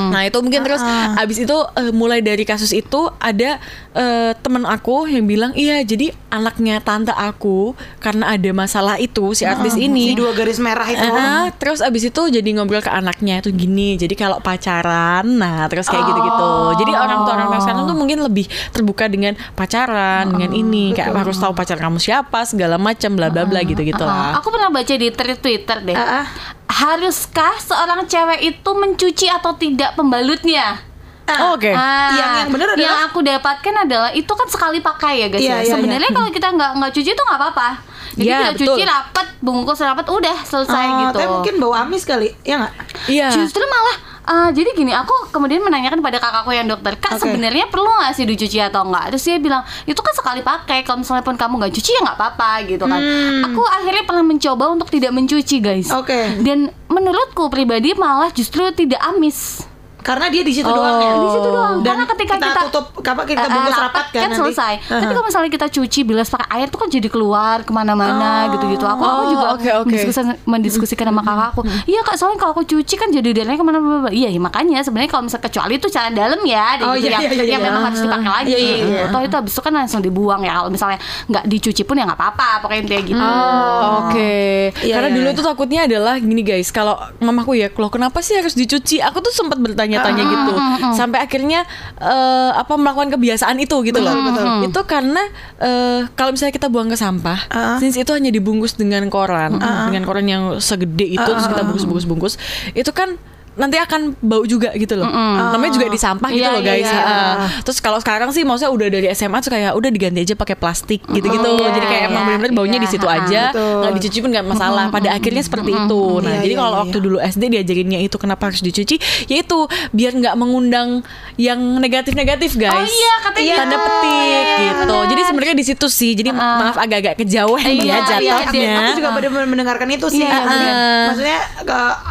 Nah, 0.07 0.23
itu 0.23 0.39
mungkin 0.39 0.61
terus 0.61 0.83
abis 1.17 1.41
itu 1.41 1.57
uh, 1.57 1.93
mulai 1.93 2.21
dari 2.21 2.43
kasus 2.43 2.71
itu 2.71 3.09
ada 3.17 3.57
uh, 3.93 4.33
temen 4.37 4.63
aku 4.63 5.07
yang 5.07 5.25
bilang, 5.25 5.53
"Iya, 5.53 5.81
jadi 5.83 6.13
anaknya 6.29 6.79
tante 6.79 7.11
aku 7.11 7.73
karena 7.99 8.31
ada 8.31 8.51
masalah 8.53 8.97
itu 8.97 9.33
si 9.33 9.43
artis 9.43 9.73
ini." 9.75 10.13
Si 10.13 10.15
dua 10.15 10.33
garis 10.33 10.61
merah 10.61 10.85
itu. 10.87 11.01
Ah, 11.03 11.49
terus 11.51 11.81
abis 11.81 12.07
itu 12.07 12.23
jadi 12.29 12.49
ngobrol 12.53 12.81
ke 12.81 12.93
anaknya 12.93 13.41
itu 13.41 13.51
gini. 13.51 13.97
Jadi 13.97 14.13
kalau 14.13 14.37
pacaran, 14.39 15.25
nah 15.25 15.65
terus 15.67 15.87
kayak 15.87 16.05
gitu-gitu. 16.05 16.53
Jadi 16.77 16.93
orang 16.93 17.25
tua 17.25 17.33
orang 17.35 17.49
tua 17.51 17.61
sekarang 17.63 17.83
tuh 17.85 17.97
mungkin 17.97 18.19
lebih 18.21 18.47
terbuka 18.71 19.09
dengan 19.09 19.33
pacaran, 19.57 20.29
dengan 20.29 20.53
ini 20.53 20.93
kayak 20.93 21.17
harus 21.17 21.37
tahu 21.37 21.53
pacar 21.53 21.77
kamu 21.77 21.97
siapa, 21.97 22.45
segala 22.45 22.77
macam, 22.77 23.17
bla 23.17 23.29
bla 23.29 23.43
bla 23.43 23.61
gitu-gitu 23.61 23.99
Ah, 23.99 24.06
lah. 24.07 24.39
Aku 24.39 24.49
pernah 24.49 24.71
baca 24.71 24.95
di 24.95 25.09
Twitter 25.11 25.79
deh. 25.83 25.93
Ah, 25.93 26.23
ah. 26.23 26.25
Haruskah 26.67 27.59
seorang 27.59 28.05
cewek 28.05 28.41
itu 28.45 28.71
mencuci 28.71 29.27
atau 29.27 29.53
tidak 29.53 29.95
pembalutnya? 29.95 30.79
Ah. 31.27 31.53
Oke. 31.53 31.75
Ah, 31.75 32.15
Yang- 32.15 32.35
yang 32.37 32.49
benar 32.55 32.69
adalah- 32.71 32.83
yang 32.87 32.99
aku 33.05 33.19
dapatkan 33.21 33.75
adalah 33.83 34.11
itu 34.13 34.31
kan 34.31 34.47
sekali 34.47 34.79
pakai 34.79 35.15
ya 35.21 35.29
guys 35.29 35.43
Iya, 35.43 35.51
ya. 35.51 35.59
iya, 35.59 35.73
Sebenarnya 35.75 36.11
kalau 36.13 36.31
kita 36.31 36.49
nggak 36.49 36.71
nggak 36.79 36.93
cuci 36.93 37.11
itu 37.11 37.23
nggak 37.23 37.41
apa-apa. 37.43 37.69
Jadi 38.17 38.25
Iya, 38.25 38.39
kita 38.39 38.51
betul. 38.55 38.67
cuci 38.73 38.83
rapat, 38.87 39.27
bungkus 39.43 39.81
rapat, 39.81 40.07
udah 40.09 40.37
selesai 40.41 40.87
Oh, 40.87 40.99
gitu. 41.03 41.19
Tapi 41.19 41.29
mungkin 41.29 41.55
bau 41.59 41.75
amis 41.75 42.03
kali, 42.03 42.31
ya 42.41 42.55
nggak? 42.57 42.75
Iya. 43.07 43.29
Justru 43.29 43.61
malah 43.61 43.97
eh, 44.27 44.49
jadi 44.51 44.71
gini, 44.75 44.93
aku 44.93 45.31
kemudian 45.31 45.63
menanyakan 45.63 46.03
pada 46.03 46.19
kakakku 46.19 46.51
yang 46.51 46.67
dokter, 46.67 46.99
kak 46.99 47.17
Oke. 47.17 47.27
sebenarnya 47.27 47.71
perlu 47.71 47.87
nggak 47.87 48.13
sih 48.13 48.27
dicuci 48.27 48.59
atau 48.59 48.83
enggak? 48.83 49.15
Terus 49.15 49.23
dia 49.23 49.39
bilang 49.39 49.63
itu 49.87 50.01
kan 50.03 50.15
sekali 50.15 50.41
pakai, 50.43 50.83
kalau 50.83 51.07
misalnya 51.07 51.23
pun 51.23 51.39
kamu 51.39 51.55
nggak 51.63 51.73
cuci 51.79 51.91
ya 51.95 52.01
nggak 52.03 52.19
apa-apa 52.19 52.51
gitu 52.67 52.85
kan. 52.85 53.01
Hmm. 53.01 53.47
Aku 53.53 53.63
akhirnya 53.63 54.05
pernah 54.05 54.25
mencoba 54.27 54.65
untuk 54.75 54.89
tidak 54.91 55.13
mencuci 55.15 55.57
guys. 55.63 55.89
Oke. 55.95 56.43
Dan 56.43 56.75
menurutku 56.91 57.47
pribadi 57.49 57.95
malah 57.95 58.35
justru 58.35 58.67
tidak 58.75 58.99
amis. 59.07 59.63
Karena 60.07 60.27
dia 60.31 60.41
di 60.41 60.55
situ 60.55 60.65
Oh. 60.65 60.77
doang 60.77 60.97
ya. 60.97 61.13
Di 61.17 61.29
situ 61.29 61.49
doang. 61.49 61.75
Dan 61.83 61.93
Karena 61.93 62.05
ketika 62.07 62.35
kita, 62.37 62.47
kita 62.47 62.61
tutup 62.71 62.85
apa 63.03 63.23
kita 63.25 63.43
Eh, 63.43 63.51
bungkus 63.51 63.75
eh, 63.75 63.83
rapat 63.83 64.05
kan, 64.07 64.21
nanti. 64.23 64.39
selesai. 64.39 64.73
Tapi 64.81 65.03
Aha. 65.03 65.11
kalau 65.11 65.27
misalnya 65.27 65.51
kita 65.51 65.67
cuci 65.69 66.01
bilas 66.03 66.29
pakai 66.29 66.49
air 66.53 66.67
tuh 66.67 66.79
kan 66.79 66.89
jadi 66.89 67.09
keluar 67.09 67.57
ke 67.61 67.73
mana-mana 67.73 68.31
gitu-gitu. 68.49 68.85
Aku, 68.85 69.03
aku 69.03 69.19
Oh, 69.19 69.29
juga 69.29 69.47
oke, 69.53 69.69
oke. 69.75 69.87
mendiskusikan, 69.89 70.27
mendiskusikan 70.45 71.07
sama 71.07 71.23
kakakku. 71.23 71.61
Iya 71.85 72.01
kak, 72.03 72.15
soalnya 72.15 72.39
kalau 72.39 72.53
aku 72.53 72.63
cuci 72.65 72.95
kan 72.95 73.09
jadi 73.09 73.29
darahnya 73.33 73.59
ke 73.59 73.65
mana 73.65 73.79
mana 73.79 73.95
Iya, 74.09 74.31
ya, 74.31 74.39
makanya 74.39 74.79
sebenarnya 74.81 75.11
kalau 75.11 75.27
misalnya 75.27 75.45
kecuali 75.45 75.73
itu 75.75 75.89
cara 75.89 76.09
dalam 76.09 76.41
ya, 76.41 76.67
Oh, 76.81 76.95
gitu, 76.95 77.03
iya, 77.03 77.11
yang, 77.11 77.23
iya, 77.23 77.31
iya, 77.33 77.45
yang 77.49 77.63
iya. 77.63 77.67
memang 77.67 77.83
harus 77.85 77.99
dipakai 78.01 78.31
lagi. 78.31 78.49
Iya, 78.49 78.59
iya, 78.59 78.75
iya. 78.79 79.03
Toh 79.09 79.21
itu 79.21 79.35
habis 79.35 79.53
itu 79.53 79.61
kan 79.61 79.73
langsung 79.75 80.01
dibuang 80.01 80.41
ya. 80.41 80.53
Kalau 80.57 80.71
misalnya 80.71 80.99
nggak 81.27 81.45
dicuci 81.47 81.83
pun 81.83 81.97
ya 81.97 82.05
nggak 82.05 82.15
apa-apa. 82.17 82.49
Pokoknya 82.63 82.81
intinya 82.81 83.03
gitu. 83.03 83.19
Oh, 83.19 84.07
Oke. 84.07 84.71
Iya, 84.79 84.95
Karena 84.95 85.09
iya, 85.11 85.17
dulu 85.17 85.29
iya. 85.29 85.37
tuh 85.37 85.45
takutnya 85.45 85.81
adalah 85.85 86.15
gini 86.17 86.43
guys, 86.43 86.69
kalau 86.71 86.95
mamaku 87.19 87.57
ya, 87.57 87.69
loh 87.73 87.89
kenapa 87.89 88.21
sih 88.21 88.35
harus 88.35 88.55
dicuci? 88.55 89.01
Aku 89.01 89.19
tuh 89.19 89.33
sempat 89.33 89.59
bertanya-tanya 89.97 90.25
Ah, 90.27 90.33
gitu. 90.37 90.53
Sampai 90.93 91.19
akhirnya 91.21 91.61
eh, 91.97 92.51
apa 92.53 92.75
melakukan 92.75 93.13
kebiasaan 93.13 93.57
itu 93.59 93.77
gitu 93.83 93.99
loh. 93.99 94.13
Betul, 94.13 94.33
betul. 94.33 94.47
Itu 94.69 94.81
karena 94.85 95.23
eh, 95.59 96.01
kalau 96.13 96.31
misalnya 96.31 96.55
kita 96.55 96.69
buang 96.69 96.89
ke 96.89 96.97
sampah, 96.97 97.39
Ah. 97.49 97.77
since 97.77 97.97
itu 97.97 98.11
hanya 98.13 98.29
dibungkus 98.29 98.75
dengan 98.75 99.09
koran, 99.09 99.57
dengan 99.59 100.03
koran 100.05 100.27
yang 100.27 100.43
segede 100.59 101.07
itu 101.09 101.23
terus 101.23 101.47
kita 101.47 101.63
bungkus-bungkus-bungkus, 101.63 102.35
itu 102.73 102.91
kan 102.91 103.17
nanti 103.57 103.77
akan 103.77 104.01
bau 104.19 104.45
juga 104.45 104.71
gitu 104.73 104.95
loh. 104.95 105.09
Namanya 105.09 105.73
juga 105.73 105.87
di 105.87 105.97
sampah 105.97 106.29
gitu 106.29 106.41
Iya, 106.41 106.53
loh 106.53 106.61
iya, 106.61 106.71
guys. 106.71 106.85
iya. 106.85 107.01
Ah. 107.01 107.35
Terus 107.61 107.79
kalau 107.81 107.97
sekarang 107.97 108.29
sih 108.29 108.43
maksudnya 108.43 108.69
udah 108.69 108.89
dari 108.89 109.07
SMA 109.11 109.41
tuh 109.41 109.51
kayak 109.51 109.73
udah 109.73 109.89
diganti 109.89 110.21
aja 110.23 110.35
pakai 110.35 110.55
plastik 110.55 111.01
gitu-gitu. 111.07 111.51
iya, 111.57 111.69
Jadi 111.73 111.87
kayak 111.87 112.03
emang 112.07 112.15
iya, 112.15 112.29
benar-benar 112.29 112.53
baunya 112.55 112.77
iya, 112.77 112.85
di 112.85 112.89
situ 112.89 113.07
aja, 113.07 113.43
nggak 113.53 113.93
dicuci 113.97 114.19
pun 114.21 114.31
nggak 114.31 114.47
masalah. 114.47 114.85
Pada 114.89 115.09
akhirnya 115.11 115.41
seperti 115.41 115.73
itu. 115.73 116.03
Nah, 116.21 116.31
Iya, 116.31 116.41
jadi 116.43 116.53
iya, 116.53 116.61
kalau 116.61 116.71
iya, 116.71 116.81
waktu 116.85 116.97
iya. 116.97 117.05
dulu 117.05 117.17
SD 117.19 117.43
diajarinnya 117.51 118.01
itu 118.01 118.17
kenapa 118.17 118.43
harus 118.47 118.61
dicuci, 118.61 118.97
yaitu 119.27 119.59
biar 119.91 120.13
nggak 120.13 120.35
mengundang 120.37 121.01
yang 121.35 121.59
negatif-negatif 121.79 122.55
guys. 122.55 122.77
Oh 122.77 122.85
iya, 122.85 123.13
katanya 123.23 123.55
tanda 123.57 123.73
gitu. 123.73 123.87
petik 123.87 124.13
Iya, 124.13 124.37
iya, 124.37 124.73
gitu. 124.75 124.85
benar. 124.93 125.07
Jadi 125.07 125.23
sebenarnya 125.25 125.57
di 125.57 125.65
situ 125.65 125.87
sih. 125.89 126.13
Jadi 126.13 126.29
Ha-ha. 126.31 126.59
maaf 126.61 126.77
agak-agak 126.77 127.15
kejauhan 127.17 127.65
Iya, 127.65 127.81
ya 127.81 127.97
iya, 128.21 128.37
jatuhnya. 128.43 128.75
Aku 128.83 128.93
juga 128.97 129.11
benar-benar 129.15 129.47
mendengarkan 129.47 129.89
itu 129.89 130.07
sih. 130.09 130.21
Iya, 130.21 130.29
Nanti, 130.37 130.57
benar. 130.61 131.07
maksudnya 131.09 131.39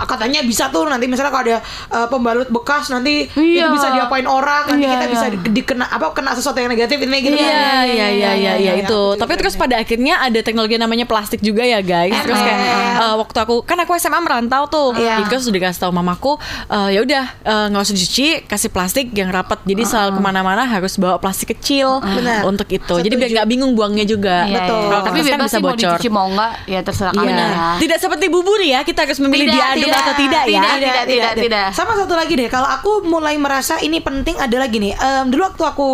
katanya 0.06 0.40
bisa 0.42 0.70
tuh 0.70 0.86
nanti 0.86 1.06
misalnya 1.06 1.35
ada 1.38 1.56
uh, 1.90 2.08
pembalut 2.08 2.48
bekas 2.48 2.88
nanti 2.88 3.28
Iya. 3.28 3.66
itu 3.66 3.70
bisa 3.74 3.88
diapain 3.90 4.26
orang, 4.26 4.68
nanti 4.68 4.84
Iya, 4.84 4.94
kita 4.94 5.06
iya. 5.06 5.12
bisa 5.12 5.26
di- 5.30 5.54
dikena 5.54 5.86
apa 5.86 6.12
kena 6.12 6.32
sesuatu 6.32 6.56
yang 6.56 6.68
negatif 6.68 6.98
ini 6.98 7.18
gitu 7.22 7.36
kan. 7.36 7.46
Iya, 7.46 7.70
iya, 7.86 8.08
iya, 8.10 8.32
iya, 8.34 8.54
iya 8.56 8.72
itu. 8.78 8.94
Aku 8.94 9.14
juga 9.14 9.22
Tapi 9.22 9.34
terus 9.36 9.56
pada 9.56 9.76
akhirnya 9.76 10.20
ada 10.20 10.40
teknologi 10.40 10.76
namanya 10.76 11.06
plastik 11.06 11.40
juga 11.40 11.62
ya 11.62 11.80
guys. 11.80 12.14
Terus 12.18 12.38
kayak 12.38 12.60
eh, 12.98 13.16
waktu 13.16 13.38
aku 13.40 13.56
kan 13.62 13.78
aku 13.78 13.92
SMA 13.96 14.20
merantau 14.20 14.64
tuh, 14.66 14.90
Iya. 14.96 15.18
Jadi 15.18 15.30
terus 15.30 15.44
udah 15.46 15.56
dikasih 15.56 15.82
tahu 15.82 15.92
mamaku, 15.92 16.32
eh, 16.68 16.90
ya 16.92 17.00
udah 17.02 17.24
nggak 17.68 17.82
usah 17.82 17.94
dicuci, 17.94 18.28
kasih 18.46 18.70
plastik 18.70 19.06
yang 19.12 19.30
rapat. 19.30 19.60
Jadi 19.64 19.84
selalu 19.84 20.12
ke 20.14 20.22
mana-mana 20.22 20.64
harus 20.64 20.96
bawa 20.96 21.18
plastik 21.18 21.54
kecil 21.54 22.00
Benar. 22.00 22.44
untuk 22.44 22.68
itu. 22.68 22.96
Jadi 22.96 23.12
biar 23.12 23.26
Setuju. 23.26 23.36
nggak 23.36 23.48
bingung 23.48 23.72
buangnya 23.74 24.04
juga. 24.04 24.46
Iya, 24.46 24.56
Betul. 24.60 24.78
iya. 24.78 24.88
Kalau 24.88 25.04
Tapi 25.04 25.16
kan 25.16 25.26
bebas 25.26 25.36
bisa 25.42 25.50
sih 25.50 25.58
mau 25.58 25.68
bocor. 25.68 25.80
dicuci 25.92 26.08
mau 26.10 26.28
enggak 26.28 26.52
ya 26.66 26.80
terserah 26.82 27.12
kamu 27.12 27.26
Iya. 27.26 27.38
ya. 27.38 27.50
Tidak 27.76 27.98
seperti 27.98 28.26
bubur 28.28 28.60
ya, 28.60 28.80
kita 28.82 29.00
harus 29.02 29.20
memilih 29.20 29.48
Tidak, 29.48 29.58
diaduk 29.58 29.88
tidak. 29.88 30.02
atau 30.02 30.14
tidak 30.16 30.44
ya. 30.46 30.62
Tidak, 30.62 30.76
tidak, 30.78 31.04
tidak, 31.06 31.25
tidak. 31.34 31.68
Sama 31.74 31.98
satu 31.98 32.14
lagi 32.14 32.38
deh, 32.38 32.46
kalau 32.52 32.70
aku 32.70 33.08
mulai 33.10 33.40
merasa 33.42 33.82
ini 33.82 34.04
penting 34.04 34.38
adalah 34.38 34.70
gini. 34.70 34.94
em, 34.94 35.26
dulu 35.34 35.50
waktu 35.50 35.64
aku 35.66 35.88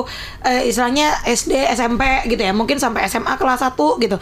eh, 0.43 0.67
istilahnya 0.67 1.23
SD, 1.23 1.55
SMP 1.71 2.03
gitu 2.27 2.41
ya, 2.43 2.51
mungkin 2.51 2.75
sampai 2.75 3.07
SMA 3.07 3.39
kelas 3.39 3.63
1 3.63 3.77
gitu. 4.03 4.17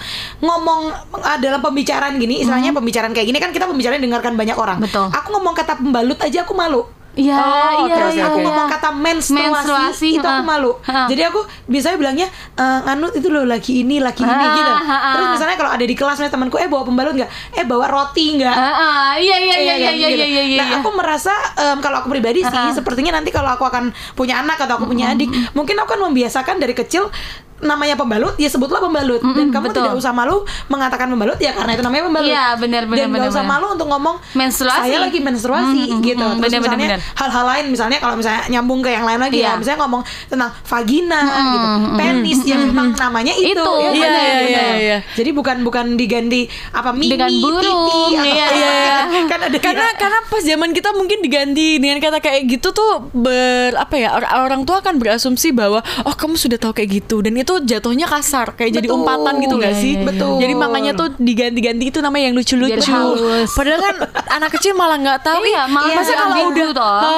Ngomong 0.46 0.82
eh, 1.18 1.38
dalam 1.42 1.64
pembicaraan 1.64 2.20
gini, 2.22 2.46
istilahnya 2.46 2.76
pembicaraan 2.76 3.16
kayak 3.16 3.28
gini 3.32 3.40
kan 3.42 3.50
kita 3.50 3.66
pembicaraan 3.66 4.04
dengarkan 4.04 4.38
banyak 4.38 4.58
orang. 4.60 4.78
Hmm. 4.78 4.86
Betul. 4.86 5.08
Aku 5.10 5.28
ngomong 5.34 5.56
kata 5.58 5.82
pembalut 5.82 6.20
aja 6.22 6.46
aku 6.46 6.54
malu. 6.54 6.99
Iya, 7.20 7.36
Oh, 7.36 7.72
iya, 7.84 7.96
oke, 8.00 8.16
iya. 8.16 8.24
aku 8.26 8.38
ngomong 8.40 8.68
kata 8.72 8.90
menstruasi, 8.96 9.44
Menstruasi, 9.52 10.08
itu 10.16 10.24
aku 10.24 10.44
malu. 10.44 10.72
Ha. 10.88 11.12
Jadi 11.12 11.22
aku 11.22 11.40
biasanya 11.68 11.98
bilangnya 12.00 12.28
eh, 12.56 12.80
nganut 12.88 13.14
itu 13.14 13.28
loh 13.28 13.44
laki 13.44 13.84
ini, 13.84 14.00
laki 14.00 14.24
ini 14.24 14.32
gitu. 14.56 14.72
ha, 14.72 14.80
ha. 14.80 15.12
Terus 15.12 15.28
misalnya 15.36 15.56
kalau 15.56 15.72
ada 15.72 15.84
di 15.84 15.96
kelas 15.96 16.16
misalnya 16.16 16.34
temanku 16.34 16.56
eh 16.56 16.66
bawa 16.66 16.84
pembalut 16.84 17.14
nggak? 17.14 17.32
Eh 17.54 17.66
bawa 17.68 17.86
roti 17.86 18.40
nggak? 18.40 18.56
Iya 19.20 19.36
iya 19.36 19.36
iya 19.38 19.56
iya 19.60 19.76
kan, 19.76 19.94
iya 19.94 20.10
gitu. 20.10 20.24
iya 20.24 20.44
iya. 20.48 20.60
Nah, 20.64 20.68
aku 20.80 20.90
merasa 20.96 21.34
em, 21.56 21.78
kalau 21.80 22.00
aku 22.00 22.08
pribadi 22.08 22.40
sih, 22.42 22.52
sepertinya 22.72 23.12
nanti 23.12 23.30
kalau 23.30 23.52
aku 23.52 23.64
akan 23.64 23.92
punya 24.14 24.40
anak 24.40 24.56
atau 24.58 24.80
aku 24.80 24.88
punya 24.88 25.12
adik, 25.12 25.28
mungkin 25.52 25.76
aku 25.76 25.92
akan 25.92 26.10
membiasakan 26.10 26.56
dari 26.58 26.72
kecil 26.72 27.12
namanya 27.60 27.96
pembalut 27.96 28.36
ya 28.36 28.48
sebutlah 28.48 28.80
pembalut. 28.80 29.20
Dan 29.20 29.50
kamu 29.50 29.66
betul. 29.68 29.84
tidak 29.84 29.94
usah 29.96 30.12
malu 30.12 30.42
mengatakan 30.68 31.08
pembalut 31.08 31.36
ya 31.38 31.52
karena 31.52 31.72
itu 31.74 31.84
namanya 31.84 32.04
pembalut. 32.08 32.30
Iya, 32.30 32.46
benar, 32.56 32.84
benar, 32.86 33.00
dan 33.00 33.08
benar, 33.12 33.30
usah 33.30 33.44
malu 33.44 33.66
untuk 33.72 33.88
ngomong 33.88 34.16
Menstruasi. 34.34 34.80
saya 34.86 34.98
lagi 35.00 35.20
menstruasi 35.20 35.82
Mm, 35.86 35.96
mm, 35.96 36.02
gitu. 36.04 36.24
Mm, 36.24 36.38
terus 36.40 36.52
benar, 36.52 36.62
misalnya 36.64 36.88
hal-hal 37.16 37.46
lain 37.46 37.66
misalnya 37.68 37.98
kalau 37.98 38.16
misalnya 38.16 38.42
nyambung 38.50 38.80
ke 38.80 38.90
yang 38.90 39.06
lain 39.06 39.20
lagi 39.20 39.38
Iya. 39.40 39.48
ya 39.48 39.60
misalnya 39.60 39.80
ngomong 39.84 40.02
tentang 40.26 40.52
vagina 40.64 41.22
gitu. 41.30 41.68
penis 41.96 42.40
yang 42.44 42.62
memang 42.66 42.88
namanya 42.94 43.34
itu, 43.34 43.56
Itu, 43.56 43.72
ya, 43.76 43.90
iya, 43.90 43.92
benar, 43.94 44.10
iya, 44.16 44.34
benar. 44.34 44.64
iya, 44.64 44.76
iya. 44.78 44.98
jadi 45.14 45.30
bukan 45.32 45.58
bukan 45.62 45.86
diganti 45.96 46.42
apa 46.72 46.90
mimi 46.92 47.12
Dengan 47.12 47.32
burung, 47.36 47.82
atau 47.86 48.12
iya, 48.14 48.46
apa, 48.46 48.56
iya. 48.56 49.24
kan 49.26 49.40
ada 49.42 49.58
karena 49.60 49.88
karena 49.96 50.20
pas 50.26 50.44
zaman 50.44 50.70
kita 50.72 50.90
mungkin 50.92 51.20
diganti 51.20 51.78
dengan 51.78 52.00
kata 52.00 52.20
kayak 52.20 52.42
gitu 52.48 52.72
tuh 52.72 53.10
ber 53.12 53.76
apa 53.76 53.96
ya 53.96 54.10
or- 54.14 54.30
orang 54.46 54.64
tua 54.64 54.80
akan 54.80 54.98
berasumsi 54.98 55.52
bahwa 55.52 55.80
oh 56.04 56.14
kamu 56.14 56.36
sudah 56.36 56.58
tahu 56.58 56.72
kayak 56.72 57.04
gitu. 57.04 57.20
Dan 57.20 57.36
itu 57.36 57.49
jatuhnya 57.60 58.06
kasar 58.06 58.54
kayak 58.54 58.72
jadi 58.78 58.88
Betul. 58.88 58.98
umpatan 59.02 59.34
gitu 59.42 59.56
nggak 59.58 59.74
Iya, 59.74 59.82
sih 59.82 59.92
iya, 59.92 60.00
iya. 60.00 60.08
Betul. 60.08 60.32
jadi 60.38 60.54
makanya 60.54 60.92
tuh 60.94 61.08
diganti-ganti 61.18 61.84
itu 61.90 62.00
namanya 62.00 62.24
yang 62.30 62.36
lucu-lucu 62.38 62.94
padahal 63.54 63.80
kan 63.82 63.96
anak 64.38 64.50
kecil 64.54 64.74
malah 64.78 64.98
nggak 65.00 65.20
tahu 65.26 65.42
Iya, 65.42 65.64
ih, 65.66 65.74
malah 65.74 65.90
masa 65.94 66.14
kalau 66.14 66.50
udah 66.50 66.70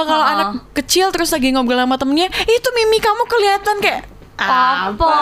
kalau 0.08 0.26
anak 0.26 0.48
kecil 0.72 1.12
terus 1.12 1.30
lagi 1.32 1.52
ngobrol 1.52 1.80
sama 1.80 1.96
temennya 1.96 2.28
itu 2.44 2.67
mimi 2.72 2.98
kamu 3.00 3.24
kelihatan 3.28 3.76
kayak 3.80 4.11
apa 4.45 5.17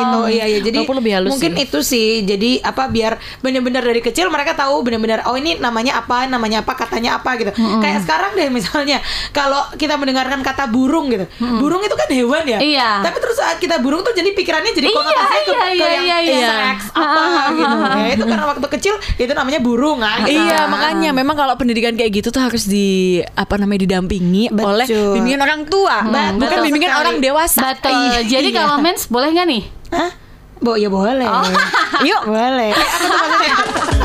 gitu. 0.00 0.18
Iya 0.28 0.44
iya. 0.48 0.58
Jadi 0.60 0.78
lebih 0.84 1.12
halus 1.16 1.30
mungkin 1.34 1.52
sih. 1.56 1.64
itu 1.64 1.78
sih. 1.82 2.08
Jadi 2.22 2.50
apa 2.60 2.86
biar 2.88 3.18
benar-benar 3.40 3.82
dari 3.82 4.00
kecil 4.04 4.28
mereka 4.30 4.54
tahu 4.54 4.84
benar-benar 4.84 5.26
oh 5.26 5.34
ini 5.34 5.58
namanya 5.58 6.00
apa, 6.00 6.28
namanya 6.28 6.62
apa, 6.62 6.72
katanya 6.76 7.18
apa 7.18 7.36
gitu. 7.40 7.50
Kayak 7.54 8.06
sekarang 8.06 8.32
deh 8.38 8.48
misalnya 8.52 8.98
kalau 9.34 9.60
kita 9.74 9.98
mendengarkan 9.98 10.40
kata 10.44 10.68
burung 10.70 11.10
gitu. 11.10 11.26
Burung 11.58 11.82
itu 11.82 11.94
kan 11.96 12.08
hewan 12.10 12.44
ya. 12.46 12.58
Iya. 12.60 12.90
Tapi 13.02 13.16
terus 13.20 13.36
saat 13.38 13.58
kita 13.58 13.80
burung 13.82 14.00
tuh 14.06 14.14
jadi 14.14 14.30
pikirannya 14.32 14.72
jadi 14.72 14.88
Iya, 14.88 14.96
konotasinya 14.96 15.42
ke, 15.44 15.68
iya, 15.74 15.84
ke 15.84 15.86
iya, 15.88 15.88
yang 15.94 16.04
iya, 16.04 16.18
iya. 16.22 16.48
seks 16.48 16.84
apa 16.94 17.22
gitu. 17.54 17.76
Ya, 17.84 18.08
itu 18.14 18.24
karena 18.26 18.44
waktu 18.46 18.66
kecil 18.78 18.94
itu 19.18 19.32
namanya 19.34 19.60
burung 19.60 19.98
kan. 20.00 20.24
Iya 20.24 20.60
makanya 20.70 21.10
memang 21.12 21.36
kalau 21.36 21.54
pendidikan 21.58 21.94
kayak 21.98 22.22
gitu 22.22 22.28
tuh 22.30 22.42
harus 22.42 22.64
di 22.68 23.20
apa 23.34 23.54
namanya 23.58 23.86
didampingi 23.88 24.50
Betul. 24.52 24.66
oleh 24.70 24.86
bimbingan 24.88 25.42
orang 25.42 25.60
tua, 25.66 25.96
Betul 26.06 26.40
bukan 26.40 26.58
bimbingan 26.68 26.90
sekali. 26.90 27.02
orang 27.04 27.16
dewasa. 27.20 27.60
Betul. 27.74 27.92
Iya, 27.94 28.20
Jadi 28.34 28.48
iya. 28.50 28.58
kalau 28.66 28.76
mens 28.82 29.06
boleh 29.06 29.28
nggak 29.30 29.46
nih? 29.46 29.62
Hah? 29.94 30.10
Bo, 30.64 30.80
ya 30.80 30.88
boleh. 30.88 31.28
Yuk. 32.06 32.22
boleh. 32.32 32.72
Eh, 32.72 32.88
tuh? 32.98 34.03